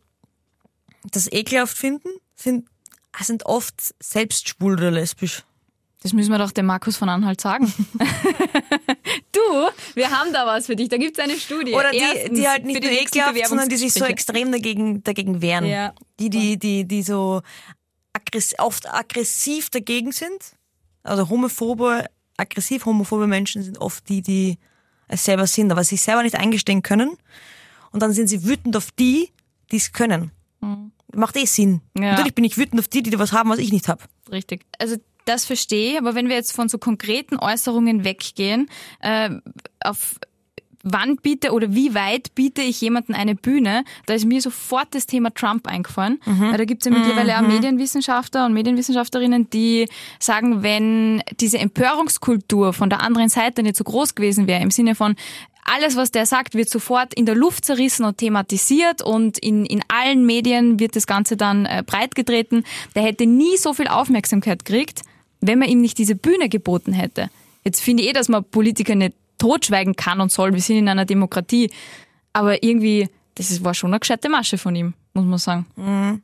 [1.11, 2.67] das ekelhaft finden, sind,
[3.19, 5.43] sind oft selbst schwul oder lesbisch.
[6.03, 7.73] Das müssen wir doch dem Markus von Anhalt sagen.
[9.31, 9.39] du,
[9.93, 10.89] wir haben da was für dich.
[10.89, 11.73] Da gibt's eine Studie.
[11.73, 15.41] Oder die, Erstens, die halt nicht nur ekelhaft, sondern die sich so extrem dagegen, dagegen
[15.41, 15.65] wehren.
[15.65, 15.93] Ja.
[16.19, 17.41] Die, die, die, die so
[18.11, 20.57] aggress oft aggressiv dagegen sind.
[21.03, 24.57] Also homophobe, aggressiv homophobe Menschen sind oft die, die
[25.07, 27.17] es selber sind, aber sich selber nicht eingestehen können.
[27.91, 29.31] Und dann sind sie wütend auf die,
[29.71, 30.31] die es können.
[31.15, 31.81] Macht eh Sinn.
[31.93, 32.03] Mhm.
[32.03, 32.11] Ja.
[32.11, 34.03] Natürlich bin ich wütend auf die, die was haben, was ich nicht habe.
[34.31, 34.65] Richtig.
[34.79, 39.29] Also das verstehe ich, aber wenn wir jetzt von so konkreten Äußerungen weggehen, äh,
[39.83, 40.15] auf
[40.83, 45.05] wann biete oder wie weit biete ich jemanden eine Bühne, da ist mir sofort das
[45.05, 46.19] Thema Trump eingefallen.
[46.25, 49.87] Weil da gibt es ja mittlerweile auch Medienwissenschaftler und Medienwissenschaftlerinnen, die
[50.19, 54.93] sagen, wenn diese Empörungskultur von der anderen Seite nicht so groß gewesen wäre, im Sinne
[54.93, 55.15] von
[55.65, 59.81] alles, was der sagt, wird sofort in der Luft zerrissen und thematisiert und in, in
[59.87, 62.63] allen Medien wird das Ganze dann äh, breitgetreten.
[62.95, 65.01] Der hätte nie so viel Aufmerksamkeit gekriegt,
[65.41, 67.29] wenn man ihm nicht diese Bühne geboten hätte.
[67.63, 70.53] Jetzt finde ich eh, dass man Politiker nicht totschweigen kann und soll.
[70.53, 71.71] Wir sind in einer Demokratie.
[72.33, 76.21] Aber irgendwie, das ist- war schon eine gescheite Masche von ihm, muss man sagen.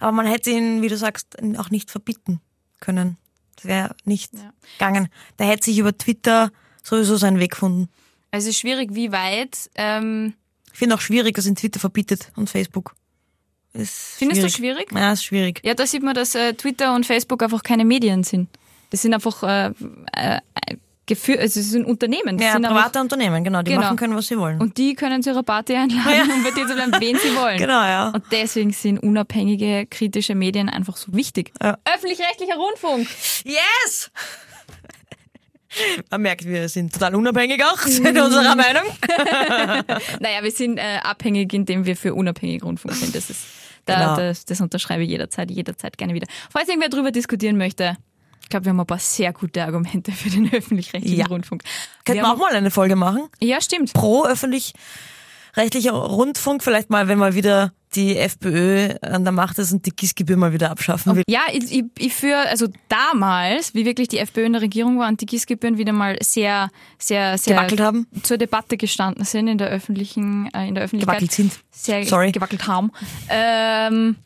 [0.00, 2.40] Aber man hätte ihn, wie du sagst, auch nicht verbieten
[2.80, 3.16] können.
[3.56, 4.32] Das wäre nicht
[4.78, 5.08] gegangen.
[5.38, 6.50] Der hätte sich über Twitter
[6.82, 7.88] sowieso seinen Weg gefunden.
[8.34, 9.70] Also es ist schwierig, wie weit.
[9.76, 10.34] Ähm,
[10.72, 12.94] Ich finde auch schwierig, dass ihn Twitter verbietet und Facebook.
[13.72, 14.86] Ist Findest du schwierig?
[14.92, 15.60] Ja, ist schwierig.
[15.64, 18.48] ja, da sieht man, dass äh, Twitter und Facebook einfach keine Medien sind.
[18.90, 19.72] Das sind einfach äh,
[20.12, 20.40] äh,
[21.06, 22.38] Gefühl, also es sind Unternehmen.
[22.38, 23.82] Das Ja, sind einfach, private Unternehmen, genau, die Genau.
[23.82, 24.60] machen können, was sie wollen.
[24.60, 27.58] und die können zu ihrer Party einladen, um bei dir zu bleiben, wen sie wollen.
[27.64, 28.08] genau, ja.
[28.08, 31.52] Und deswegen sind unabhängige, kritische Medien einfach so wichtig.
[31.62, 31.76] Ja.
[31.84, 33.06] Öffentlich-rechtlicher Rundfunk.
[33.44, 34.10] Yes!
[36.10, 38.84] Man merkt, wir sind total unabhängig auch in unserer Meinung.
[40.20, 43.14] Naja, wir sind äh, abhängig, indem wir für unabhängig Rundfunk sind.
[43.14, 43.44] Das ist,
[43.86, 44.16] da, Genau.
[44.16, 46.26] das, das unterschreibe ich jederzeit, jederzeit gerne wieder.
[46.50, 47.96] Falls irgendwer darüber diskutieren möchte,
[48.42, 51.26] ich glaube, wir haben ein paar sehr gute Argumente für den öffentlich-rechtlichen Ja.
[51.26, 51.62] Rundfunk.
[52.04, 53.28] Könnten wir auch mal eine Folge machen?
[53.40, 53.92] Ja, stimmt.
[53.92, 54.24] Pro
[55.54, 59.90] öffentlich-rechtlicher Rundfunk, vielleicht mal, wenn mal wieder die FPÖ an der Macht ist und die
[59.90, 61.22] GIS-Gebühr mal wieder abschaffen will.
[61.28, 65.08] Ja, ich, ich, ich für, also damals, wie wirklich die FPÖ in der Regierung war
[65.08, 68.06] und die Gießgebühren wieder mal sehr, sehr, sehr Gewackelt haben?
[68.24, 71.20] zur Debatte gestanden sind in der öffentlichen, äh, in der Öffentlichkeit.
[71.20, 71.52] Gewackelt sind.
[71.70, 72.32] Sehr Sorry.
[72.32, 72.90] gewackelt haben.
[73.28, 74.16] Ähm,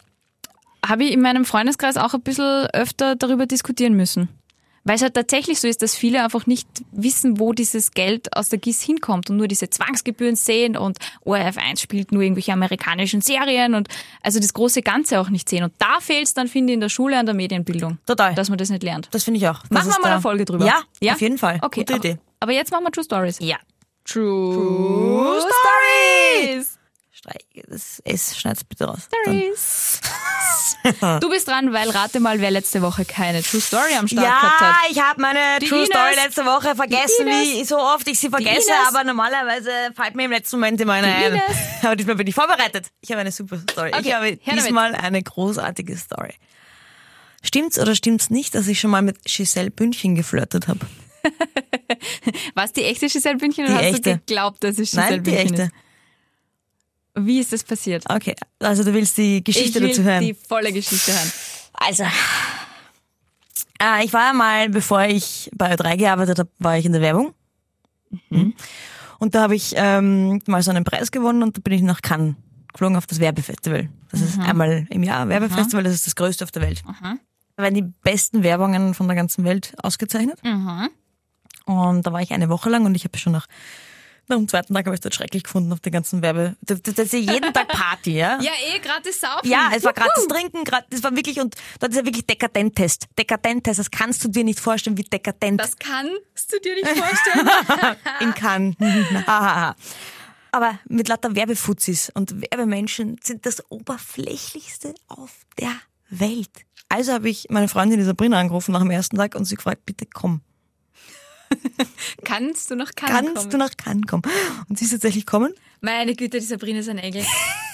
[0.87, 4.31] habe ich in meinem Freundeskreis auch ein bisschen öfter darüber diskutieren müssen.
[4.89, 8.49] Weil es halt tatsächlich so ist, dass viele einfach nicht wissen, wo dieses Geld aus
[8.49, 10.97] der GIS hinkommt und nur diese Zwangsgebühren sehen und
[11.27, 13.89] ORF1 spielt nur irgendwelche amerikanischen Serien und
[14.23, 15.63] also das große Ganze auch nicht sehen.
[15.63, 17.99] Und da fehlt es dann, finde ich, in der Schule an der Medienbildung.
[18.07, 18.35] Total.
[18.35, 19.09] Dass man das nicht lernt.
[19.11, 19.61] Das finde ich auch.
[19.65, 20.65] Das Machen wir mal eine Folge drüber.
[20.65, 21.59] Ja, auf jeden Fall.
[21.61, 22.19] Okay, Gute aber, Idee.
[22.41, 23.39] Aber jetzt machen wir True Stories.
[23.41, 23.59] Ja.
[24.07, 25.39] True,
[26.41, 26.78] Stories.
[27.29, 29.09] Streich, das S schneid's bitte raus.
[29.25, 30.01] Stories.
[31.21, 34.61] du bist dran, weil rate mal, wer letzte Woche keine True Story am Start gehabt
[34.61, 34.91] Ja, hat.
[34.91, 35.89] ich habe meine Die True Ines.
[35.91, 40.25] Story letzte Woche vergessen, Die wie so oft ich sie vergesse, aber normalerweise fällt mir
[40.25, 41.33] im letzten Moment immer eine Die ein.
[41.35, 41.57] Ines.
[41.83, 42.87] Aber diesmal bin ich vorbereitet.
[43.01, 43.91] Ich habe eine super Story.
[43.95, 44.65] Okay, ich habe her damit.
[44.65, 46.35] diesmal eine großartige Story.
[47.43, 50.81] Stimmt's oder stimmt's nicht, dass ich schon mal mit Giselle Bündchen geflirtet habe?
[52.55, 54.01] War es die echte Giselle Bündchen Die oder hast echte.
[54.15, 55.63] du geglaubt, dass es Giselle Nein, die Bündchen echte.
[55.65, 55.73] ist?
[57.27, 58.05] Wie ist das passiert?
[58.09, 60.25] Okay, also du willst die Geschichte ich will dazu hören.
[60.25, 61.33] die volle Geschichte hören.
[61.75, 62.05] Also,
[63.81, 67.01] äh, ich war ja mal, bevor ich bei Ö3 gearbeitet habe, war ich in der
[67.01, 67.35] Werbung.
[68.31, 68.55] Mhm.
[69.19, 72.03] Und da habe ich ähm, mal so einen Preis gewonnen und da bin ich nach
[72.03, 72.37] Cannes
[72.73, 73.89] geflogen auf das Werbefestival.
[74.11, 76.83] Das ist einmal im Jahr Werbefestival, das ist das größte auf der Welt.
[77.57, 80.39] Da werden die besten Werbungen von der ganzen Welt ausgezeichnet.
[81.65, 83.47] Und da war ich eine Woche lang und ich habe schon nach,
[84.29, 86.57] nach dem zweiten Tag habe ich dort schrecklich gefunden auf den ganzen Werbe.
[86.61, 88.39] Das, das ist ja jeden Tag Party, ja?
[88.43, 89.49] Ja, eh, gratis saufen.
[89.49, 93.07] Ja, es war gratis trinken, grad, das war wirklich, und dort ist ja wirklich Dekadent-Test.
[93.19, 97.49] Dekadent-Test, das kannst du dir nicht vorstellen, wie dekadent Das kannst du dir nicht vorstellen.
[98.21, 98.77] in Cannes.
[100.51, 105.73] Aber mit lauter Werbefuzis und Werbemenschen sind das oberflächlichste auf der
[106.11, 106.51] Welt.
[106.89, 110.07] Also habe ich meine Freundin Sabrina angerufen nach dem ersten Tag und sie gefragt, bitte
[110.07, 110.41] komm,
[112.25, 113.51] Kannst du noch kann Kannst kommen?
[113.51, 114.23] du nach Cannes kommen?
[114.69, 115.53] Und sie ist tatsächlich kommen.
[115.81, 117.25] Meine Güte, die Sabrina ist ein Engel.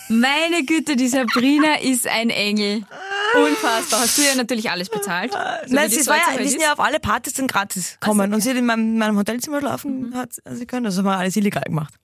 [0.08, 2.84] Meine Güte, die Sabrina ist ein Engel.
[3.34, 4.00] Unfassbar.
[4.00, 5.32] Hast du ja natürlich alles bezahlt.
[5.32, 8.32] So Nein, sie war ja, wir sind ja auf alle Partys dann gratis kommen.
[8.34, 10.14] Und sie hat in meinem, in meinem Hotelzimmer schlafen Mhm.
[10.14, 10.84] hat sie können.
[10.84, 11.94] Das haben wir alles illegal gemacht.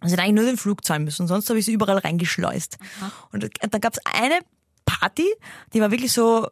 [0.00, 1.26] Also sie hat eigentlich nur den Flug zahlen müssen.
[1.28, 2.78] Sonst habe ich sie überall reingeschleust.
[3.32, 4.40] Und da gab es eine
[4.84, 5.26] Party,
[5.72, 6.48] die war wirklich so,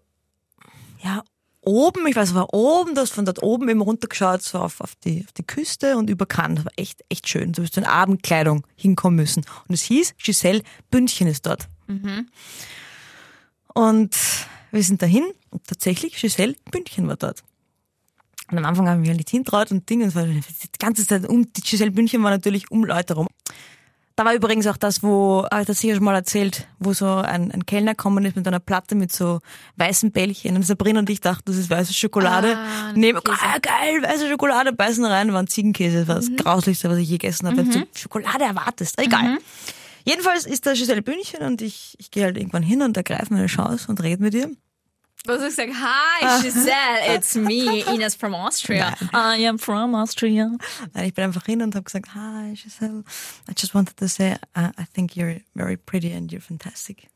[1.03, 1.25] ja,
[1.69, 4.95] oben, ich weiß, war oben, du hast von dort oben eben runtergeschaut, so auf, auf,
[5.05, 6.57] die, auf die Küste und über Cannes.
[6.57, 7.53] Das war echt, echt schön.
[7.53, 9.45] Du bist in Abendkleidung hinkommen müssen.
[9.69, 11.69] Und es hieß, Giselle Bündchen ist dort.
[13.75, 14.17] Und
[14.71, 17.45] wir sind dahin und tatsächlich, Giselle Bündchen war dort.
[18.51, 20.43] Und am Anfang haben wir nicht hintraut und Dinge, und war die
[20.79, 23.29] ganze Zeit um, die Giselle Bündchen war natürlich um Leute rum.
[24.19, 27.07] Da war übrigens auch das, wo, habe ich das sicher schon mal erzählt, wo so
[27.07, 29.39] ein, ein Kellner gekommen ist mit einer Platte mit so
[29.77, 32.57] weißen Bällchen und Sabrina und ich dachten, das ist weiße Schokolade.
[32.59, 33.39] Ah, Käse.
[33.41, 37.09] ah, geil, weiße Schokolade, beißen rein, war ein Ziegenkäse, das war das Grauslichste, was ich
[37.09, 37.59] je gegessen habe.
[37.59, 39.39] Wenn du Schokolade erwartest, egal.
[40.05, 43.47] Jedenfalls ist da Giselle Bündchen und ich, ich gehe halt irgendwann hin und ergreife meine
[43.47, 44.51] Chance und rede mit ihr.
[45.27, 45.73] Was du gesagt?
[45.75, 48.95] Hi, Giselle, it's me, Ines from Austria.
[49.13, 50.51] I am from Austria.
[50.95, 53.05] Nein, ich bin einfach hin und habe gesagt, hi Giselle,
[53.49, 57.09] I just wanted to say, uh, I think you're very pretty and you're fantastic.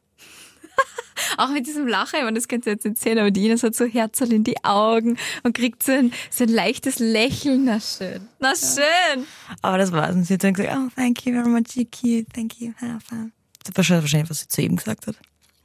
[1.39, 3.63] Auch mit diesem Lachen, ich meine, das könnt ihr jetzt nicht sehen, aber die Ines
[3.63, 7.65] hat so Herzl in die Augen und kriegt so ein, so ein leichtes Lächeln.
[7.65, 8.29] Na schön.
[8.41, 9.27] Na schön.
[9.63, 10.15] Aber das war's.
[10.15, 13.01] Und sie hat dann gesagt, oh, thank you very much, you're cute, thank you, have
[13.09, 13.33] fun.
[13.65, 15.17] Das war schon wahrscheinlich, was sie zu ihm gesagt hat.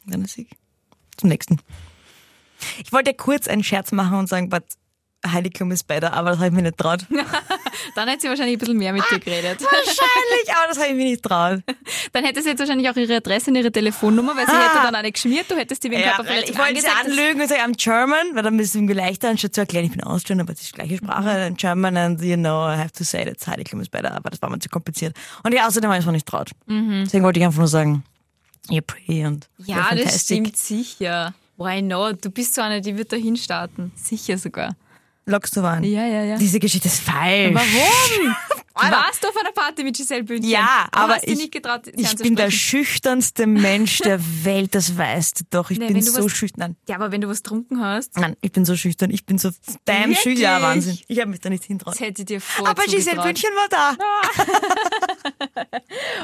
[0.06, 0.48] Dann ist sie
[1.18, 1.60] zum nächsten.
[2.84, 4.64] Ich wollte kurz einen Scherz machen und sagen, but
[5.26, 7.06] Heiligtum ist better, aber das habe ich mir nicht traut.
[7.96, 9.62] Dann hätte sie wahrscheinlich ein bisschen mehr mit dir geredet.
[9.62, 11.62] Wahrscheinlich, aber das habe ich mir nicht traut.
[12.14, 14.96] Dann hätte sie jetzt wahrscheinlich auch ihre Adresse und ihre Telefonnummer, weil sie hätte dann
[14.96, 17.76] eine geschmiert, du hättest die wegen Ja, Körperverletzung ich wollte sie anlügen und sagen, I'm
[17.78, 20.62] German, weil dann ist es irgendwie leichter, anstatt zu erklären, ich bin Austrian, aber es
[20.62, 23.82] ist die gleiche Sprache, I'm German and you know, I have to say that Heiligtum
[23.82, 25.16] ist better, aber das war mir zu kompliziert.
[25.44, 26.52] Und ja, außerdem habe ich es nicht traut.
[26.68, 28.04] Deswegen wollte ich einfach nur sagen,
[28.70, 31.34] you're pretty und Ja, das stimmt sicher.
[31.58, 32.24] Why not?
[32.24, 33.92] Du bist so eine, die wird da hinstarten.
[33.96, 34.76] Sicher sogar.
[35.26, 35.84] Lockst du an?
[35.84, 36.38] Ja, ja, ja.
[36.38, 37.54] Diese Geschichte ist falsch.
[37.54, 38.36] Warum?
[38.78, 38.98] Alter.
[38.98, 40.50] Warst du auf einer Party mit Giselle Bündchen?
[40.50, 45.40] Ja, aber aber ich, nicht getraut, ich bin der schüchternste Mensch der Welt, das weißt
[45.40, 45.70] du doch.
[45.72, 46.76] Ich Nee, bin so was- schüchtern.
[46.88, 49.10] Ja, aber wenn du was getrunken hast, Nein, ich bin so schüchtern.
[49.12, 49.50] Ich bin so
[49.86, 50.20] damn Wirklich?
[50.20, 50.42] schüchtern.
[50.42, 50.98] Ja, Wahnsinn.
[51.08, 51.94] Ich habe mich da nicht hintraut.
[51.94, 53.22] das hätte ich dir voll Aber Giselle.
[53.22, 53.98] Bündchen war da.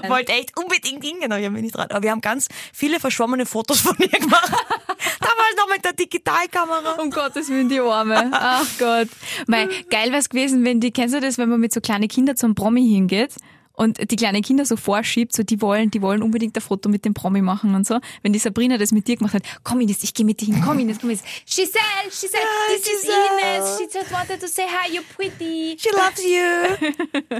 [0.10, 1.92] Wollte echt unbedingt hingehen, aber ich habe mich nicht traut.
[1.92, 4.52] Aber wir haben ganz viele verschwommene Fotos von ihr gemacht.
[5.20, 6.94] Damals noch mit der Digitalkamera.
[7.02, 8.30] Um Gottes Willen, die Arme.
[8.34, 9.08] Ach Gott.
[9.48, 12.08] Mei, geil wäre es gewesen, wenn die, kennst du das, wenn man mit so kleinen
[12.08, 13.36] Kindern zum Promi hingeht
[13.72, 17.06] und die kleinen Kinder so vorschiebt, so die wollen, die wollen unbedingt ein Foto mit
[17.06, 18.02] dem Promi machen und so.
[18.22, 20.62] Wenn die Sabrina das mit dir gemacht hat, komm Ines, ich gehe mit dir hin,
[20.62, 21.24] komm Ines, komm Ines.
[21.46, 21.80] Giselle,
[22.10, 23.04] Giselle, Ja, this is.
[23.06, 23.78] Ines.
[23.78, 25.78] She just wanted to say hi, you're pretty.
[25.80, 27.40] She loves you.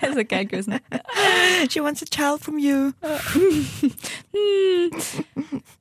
[0.00, 0.80] Also geil gewesen.
[1.70, 2.92] She wants a child from you.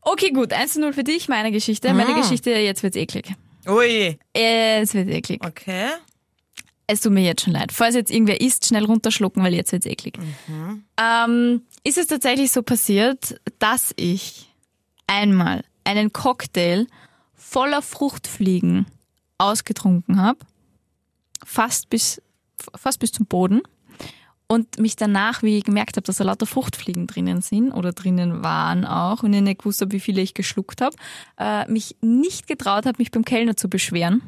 [0.02, 1.90] Okay, gut, 1 zu 0 für dich, meine Geschichte.
[1.90, 1.94] Ah.
[1.94, 3.34] Meine Geschichte, jetzt wird's eklig.
[3.68, 4.18] Ui.
[4.34, 5.46] Es wird eklig.
[5.46, 5.90] Okay.
[6.88, 7.72] Es tut mir jetzt schon leid.
[7.72, 10.18] Falls jetzt irgendwer isst, schnell runterschlucken, weil jetzt wird's eklig.
[10.98, 14.54] Ähm, ist es tatsächlich so passiert, dass ich
[15.08, 16.88] einmal einen Cocktail
[17.34, 18.86] voller Fruchtfliegen
[19.38, 20.40] ausgetrunken habe,
[21.46, 22.22] fast bis,
[22.76, 23.62] fast bis zum Boden,
[24.48, 28.44] und mich danach, wie ich gemerkt habe, dass da lauter Fruchtfliegen drinnen sind oder drinnen
[28.44, 30.96] waren auch und ich nicht gewusst habe, wie viele ich geschluckt habe,
[31.40, 34.22] äh, mich nicht getraut habe, mich beim Kellner zu beschweren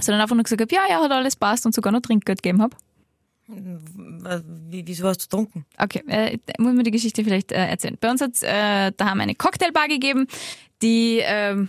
[0.00, 2.62] sondern einfach nur gesagt habe, ja, ja, hat alles passt und sogar noch Trinkgeld gegeben
[2.62, 2.76] habe.
[3.48, 5.66] Wie, wieso hast du getrunken?
[5.78, 7.98] Okay, äh, muss mir die Geschichte vielleicht äh, erzählen.
[8.00, 10.26] Bei uns hat äh, da haben eine Cocktailbar gegeben,
[10.80, 11.68] die, ähm,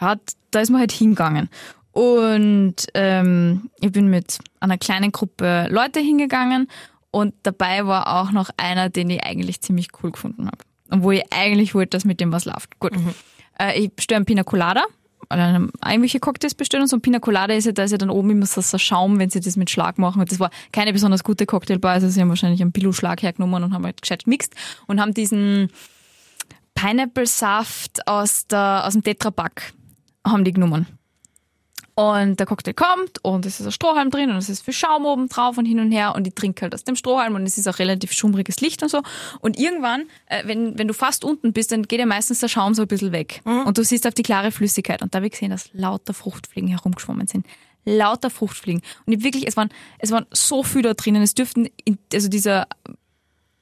[0.00, 0.16] ja,
[0.50, 1.50] da ist man halt hingegangen.
[1.92, 6.68] Und ähm, ich bin mit einer kleinen Gruppe Leute hingegangen
[7.10, 10.58] und dabei war auch noch einer, den ich eigentlich ziemlich cool gefunden habe.
[10.88, 12.78] Und wo ich eigentlich wollte, dass mit dem was läuft.
[12.78, 12.92] Gut.
[13.58, 14.84] Äh, ich bestelle einen Pina Colada
[15.30, 18.30] irgendwelche Cocktails bestellen und so ein Pina Colada ist ja, da ist ja dann oben
[18.30, 20.20] immer so so Schaum, wenn sie das mit Schlag machen.
[20.20, 23.74] Und das war keine besonders gute Cocktailbar, also sie haben wahrscheinlich einen Billo-Schlag hergenommen und
[23.74, 24.54] haben halt gescheit gemixt
[24.86, 25.68] und haben diesen
[26.74, 29.72] Pineapple-Saft aus, aus dem Tetrapack
[30.26, 30.86] haben die genommen.
[32.02, 35.06] Und der Cocktail kommt und es ist ein Strohhalm drin und es ist viel Schaum
[35.06, 37.58] oben drauf und hin und her und ich trinke halt aus dem Strohhalm und es
[37.58, 39.02] ist auch relativ schummriges Licht und so.
[39.38, 42.74] Und irgendwann, äh, wenn, wenn du fast unten bist, dann geht ja meistens der Schaum
[42.74, 43.40] so ein bisschen weg.
[43.44, 45.00] Und du siehst auf die klare Flüssigkeit.
[45.00, 47.46] Und da habe ich gesehen, dass lauter Fruchtfliegen herumgeschwommen sind.
[47.84, 48.82] Lauter Fruchtfliegen.
[49.06, 49.68] Und ich wirklich, es waren,
[50.00, 51.22] es waren so viele da drinnen.
[51.22, 51.68] Es dürften,
[52.12, 52.66] also dieser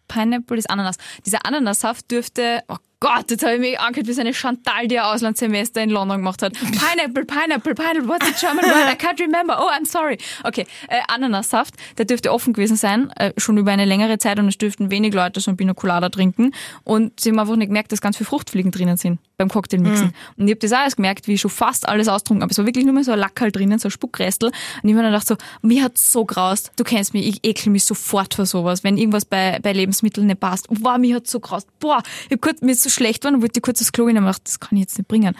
[0.08, 0.96] Pineapple ist Ananas.
[1.26, 4.98] Dieser Ananassaft dürfte, oh Gott, jetzt habe ich mich angehört wie so eine Chantal, die
[4.98, 6.52] ein Auslandssemester in London gemacht hat.
[6.52, 8.92] Pineapple, Pineapple, Pineapple, what's the German word?
[8.92, 9.56] I can't remember.
[9.58, 10.18] Oh, I'm sorry.
[10.44, 14.48] Okay, äh, Ananassaft, der dürfte offen gewesen sein, äh, schon über eine längere Zeit und
[14.48, 16.52] es dürften wenig Leute so ein Pina Colada trinken
[16.84, 20.12] und sie haben einfach nicht gemerkt, dass ganz viele Fruchtfliegen drinnen sind beim Cocktailmixen.
[20.36, 22.52] Und ich habe das auch erst gemerkt, wie ich schon fast alles austrunken habe.
[22.52, 24.48] Es war wirklich nur mehr so ein Lackerl drinnen, so ein Spuckrestel.
[24.48, 26.72] Und ich habe mir dann gedacht so, mir hat's so graust.
[26.76, 30.40] Du kennst mich, ich ekel mich sofort vor sowas, wenn irgendwas bei, bei Lebensmitteln nicht
[30.40, 30.66] passt.
[30.68, 31.66] Wow, mir hat's so graust.
[31.80, 34.16] Boah, ich hab kurz, mir ist so schlecht geworden und wollte kurz das Klo gehen
[34.16, 35.34] hab gedacht, das kann ich jetzt nicht bringen.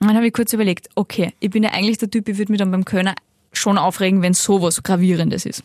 [0.00, 2.52] Und dann habe ich kurz überlegt, okay, ich bin ja eigentlich der Typ, ich würde
[2.52, 3.14] mich dann beim Kölner
[3.52, 5.62] schon aufregen, wenn sowas gravierendes ist.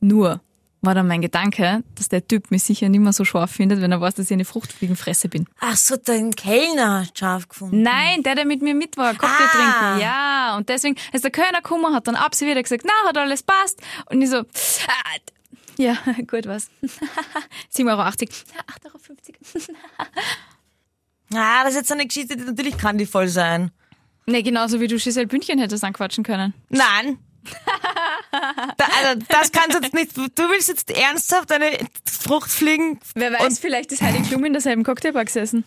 [0.00, 0.40] Nur
[0.84, 3.92] war dann mein Gedanke, dass der Typ mich sicher nicht mehr so scharf findet, wenn
[3.92, 5.46] er weiß, dass ich eine Fruchtfliegenfresse bin.
[5.60, 7.82] Ach so, dein Kellner scharf gefunden.
[7.82, 9.48] Nein, der, der mit mir mit war, Cocktail Ah.
[9.90, 10.00] trinken.
[10.02, 13.16] Ja, und deswegen, als der Kölner gekommen hat, dann ab sie wieder gesagt, na, hat
[13.18, 13.80] alles passt.
[14.10, 15.16] Und ich so, ah,
[15.76, 16.68] ja, gut, was.
[17.74, 18.02] 7,80 Euro.
[18.02, 19.78] 8,50 Euro.
[21.36, 23.70] Ah, das ist jetzt eine Geschichte, die natürlich kann die voll sein.
[24.26, 26.54] Ne, genauso wie du Giselle Bündchen hättest anquatschen können.
[26.68, 27.18] Nein.
[28.76, 30.16] da, also, das kannst du jetzt nicht.
[30.16, 32.98] Du willst jetzt ernsthaft eine Fruchtfliegen.
[33.14, 35.64] Wer weiß, vielleicht ist Heidi Klum in derselben Cocktailbar gesessen.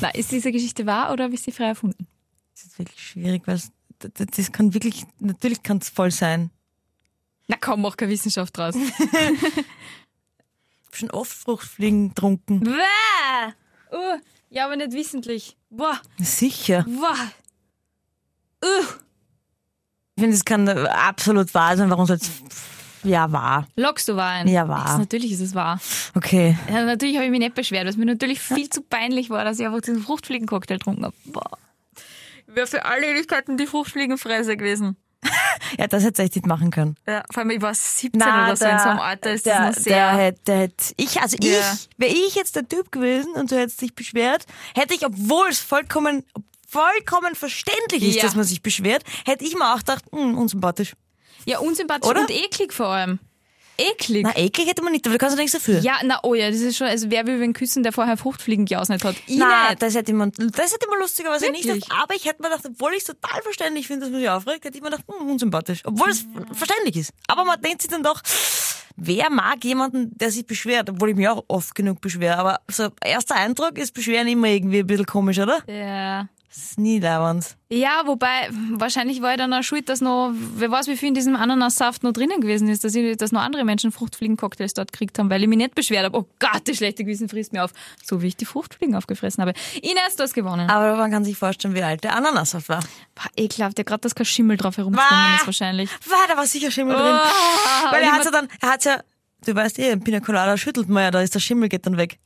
[0.00, 2.06] Na, ist diese Geschichte wahr oder habe ich sie frei erfunden?
[2.54, 3.60] Das ist wirklich schwierig, weil
[3.98, 6.50] das, das kann wirklich, natürlich kann es voll sein.
[7.46, 8.74] Na komm, mach keine Wissenschaft draus.
[10.92, 12.60] Ich schon oft Fruchtfliegen getrunken.
[12.60, 13.52] Bäh!
[13.90, 15.56] Uh, ja, aber nicht wissentlich.
[15.68, 16.84] Boah, Sicher.
[16.84, 17.32] boah.
[18.64, 18.84] Uh.
[20.16, 21.90] Ich finde, es kann absolut wahr sein.
[21.90, 22.30] Warum soll es.
[23.02, 23.66] Ja, wahr.
[23.76, 24.48] Lockst du Wein?
[24.48, 24.86] Ja, wahr.
[24.92, 25.78] Ist, natürlich ist es wahr.
[26.14, 26.56] Okay.
[26.72, 29.44] Ja, natürlich habe ich mich nicht beschwert, weil es mir natürlich viel zu peinlich war,
[29.44, 31.14] dass ich einfach diesen Fruchtfliegencocktail getrunken habe.
[31.26, 31.58] Boah.
[32.46, 34.96] Wäre für alle Ewigkeiten die Fruchtfliegenfresse gewesen.
[35.78, 36.96] Ja, das hätte ich nicht machen können.
[37.06, 39.76] Ja, vor allem, ich war 17 oder so, in so einem Alter ist der, das
[39.78, 40.16] noch Der sehr...
[40.16, 41.58] hätte, der hätte, ich, also Ja.
[41.72, 45.48] ich, wäre ich jetzt der Typ gewesen und du hättest dich beschwert, hätte ich, obwohl
[45.48, 46.24] es vollkommen,
[46.74, 48.22] vollkommen verständlich ist, Ja.
[48.22, 50.92] dass man sich beschwert, hätte ich mir auch gedacht, hm, unsympathisch.
[51.46, 52.22] Ja, unsympathisch Oder?
[52.22, 53.18] und eklig vor allem.
[53.76, 54.22] Eklig.
[54.22, 55.80] Na, eklig hätte man nicht, aber du kannst ja nichts dafür.
[55.80, 58.66] Ja, na oh ja, das ist schon, also wer will wen küssen, der vorher Fruchtfliegen
[58.66, 59.16] geausnet hat?
[59.26, 59.82] Ich Na, nicht.
[59.82, 61.90] das hätte man, das hätte man lustigerweise nicht gedacht.
[61.90, 64.64] Aber ich hätte mir gedacht, obwohl ich es total verständlich finde, dass man sich aufregt,
[64.64, 65.80] hätte ich mir gedacht, hm, unsympathisch.
[65.84, 67.10] Obwohl es verständlich ist.
[67.26, 68.20] Aber man denkt sich dann doch,
[68.96, 70.88] wer mag jemanden, der sich beschwert?
[70.88, 72.38] Obwohl ich mich auch oft genug beschwere.
[72.38, 75.64] Aber so erster Eindruck ist Beschweren immer irgendwie ein bisschen komisch, oder?
[75.68, 76.28] Ja.
[76.54, 77.56] Das ist nie lauernd.
[77.68, 81.14] Ja, wobei, wahrscheinlich war ich dann auch schuld, dass noch, wer weiß, wie viel in
[81.14, 85.18] diesem Ananassaft noch drinnen gewesen ist, dass, ich, dass noch andere Menschen Fruchtfliegen-Cocktails dort gekriegt
[85.18, 86.16] haben, weil ich mich nicht beschwert habe.
[86.16, 87.72] Oh Gott, das schlechte Gewissen frisst mir auf.
[88.04, 89.54] So wie ich die Fruchtfliegen aufgefressen habe.
[89.82, 90.70] Ines, du hast gewonnen.
[90.70, 92.84] Aber man kann sich vorstellen, wie alt der Ananassaft war.
[93.16, 95.90] Boah, ekelhaft, der gerade, dass kein Schimmel drauf herumgeschwommen ist wahrscheinlich.
[96.08, 97.04] War, da war sicher Schimmel drin.
[97.04, 99.00] Oh, Weil und er hat ja dann, er hat ja,
[99.44, 102.18] du weißt eh, Pina Colada schüttelt man ja, da ist der Schimmel geht dann weg.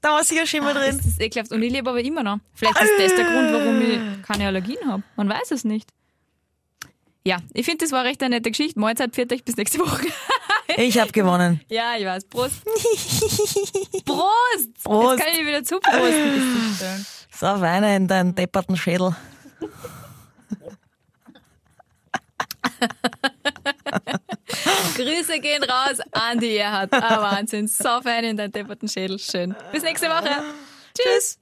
[0.00, 0.96] Da war sicher Schimmel drin.
[0.96, 1.52] Das ist ekelhaft.
[1.52, 2.38] Und ich lebe aber immer noch.
[2.54, 5.02] Vielleicht ist das der Grund, warum ich keine Allergien habe.
[5.16, 5.90] Man weiß es nicht.
[7.24, 8.80] Ja, ich finde, das war recht eine nette Geschichte.
[8.80, 10.06] Mahlzeit, pfiat euch bis nächste Woche.
[10.76, 11.60] Ich habe gewonnen.
[11.68, 12.26] ja, ich weiß.
[12.26, 12.64] Prost.
[14.04, 14.84] Prost!
[14.84, 15.18] Prost.
[15.18, 16.76] Jetzt kann ich wieder zuprosten.
[16.78, 17.26] Das.
[17.36, 19.16] So, Weine in deinen depperten Schädel.
[24.96, 26.92] Grüße gehen raus an die Erhard.
[26.92, 27.66] Ah, Wahnsinn.
[27.68, 29.18] So fein in deinen depperten Schädel.
[29.18, 29.54] Schön.
[29.72, 30.42] Bis nächste Woche.
[30.96, 31.40] Tschüss.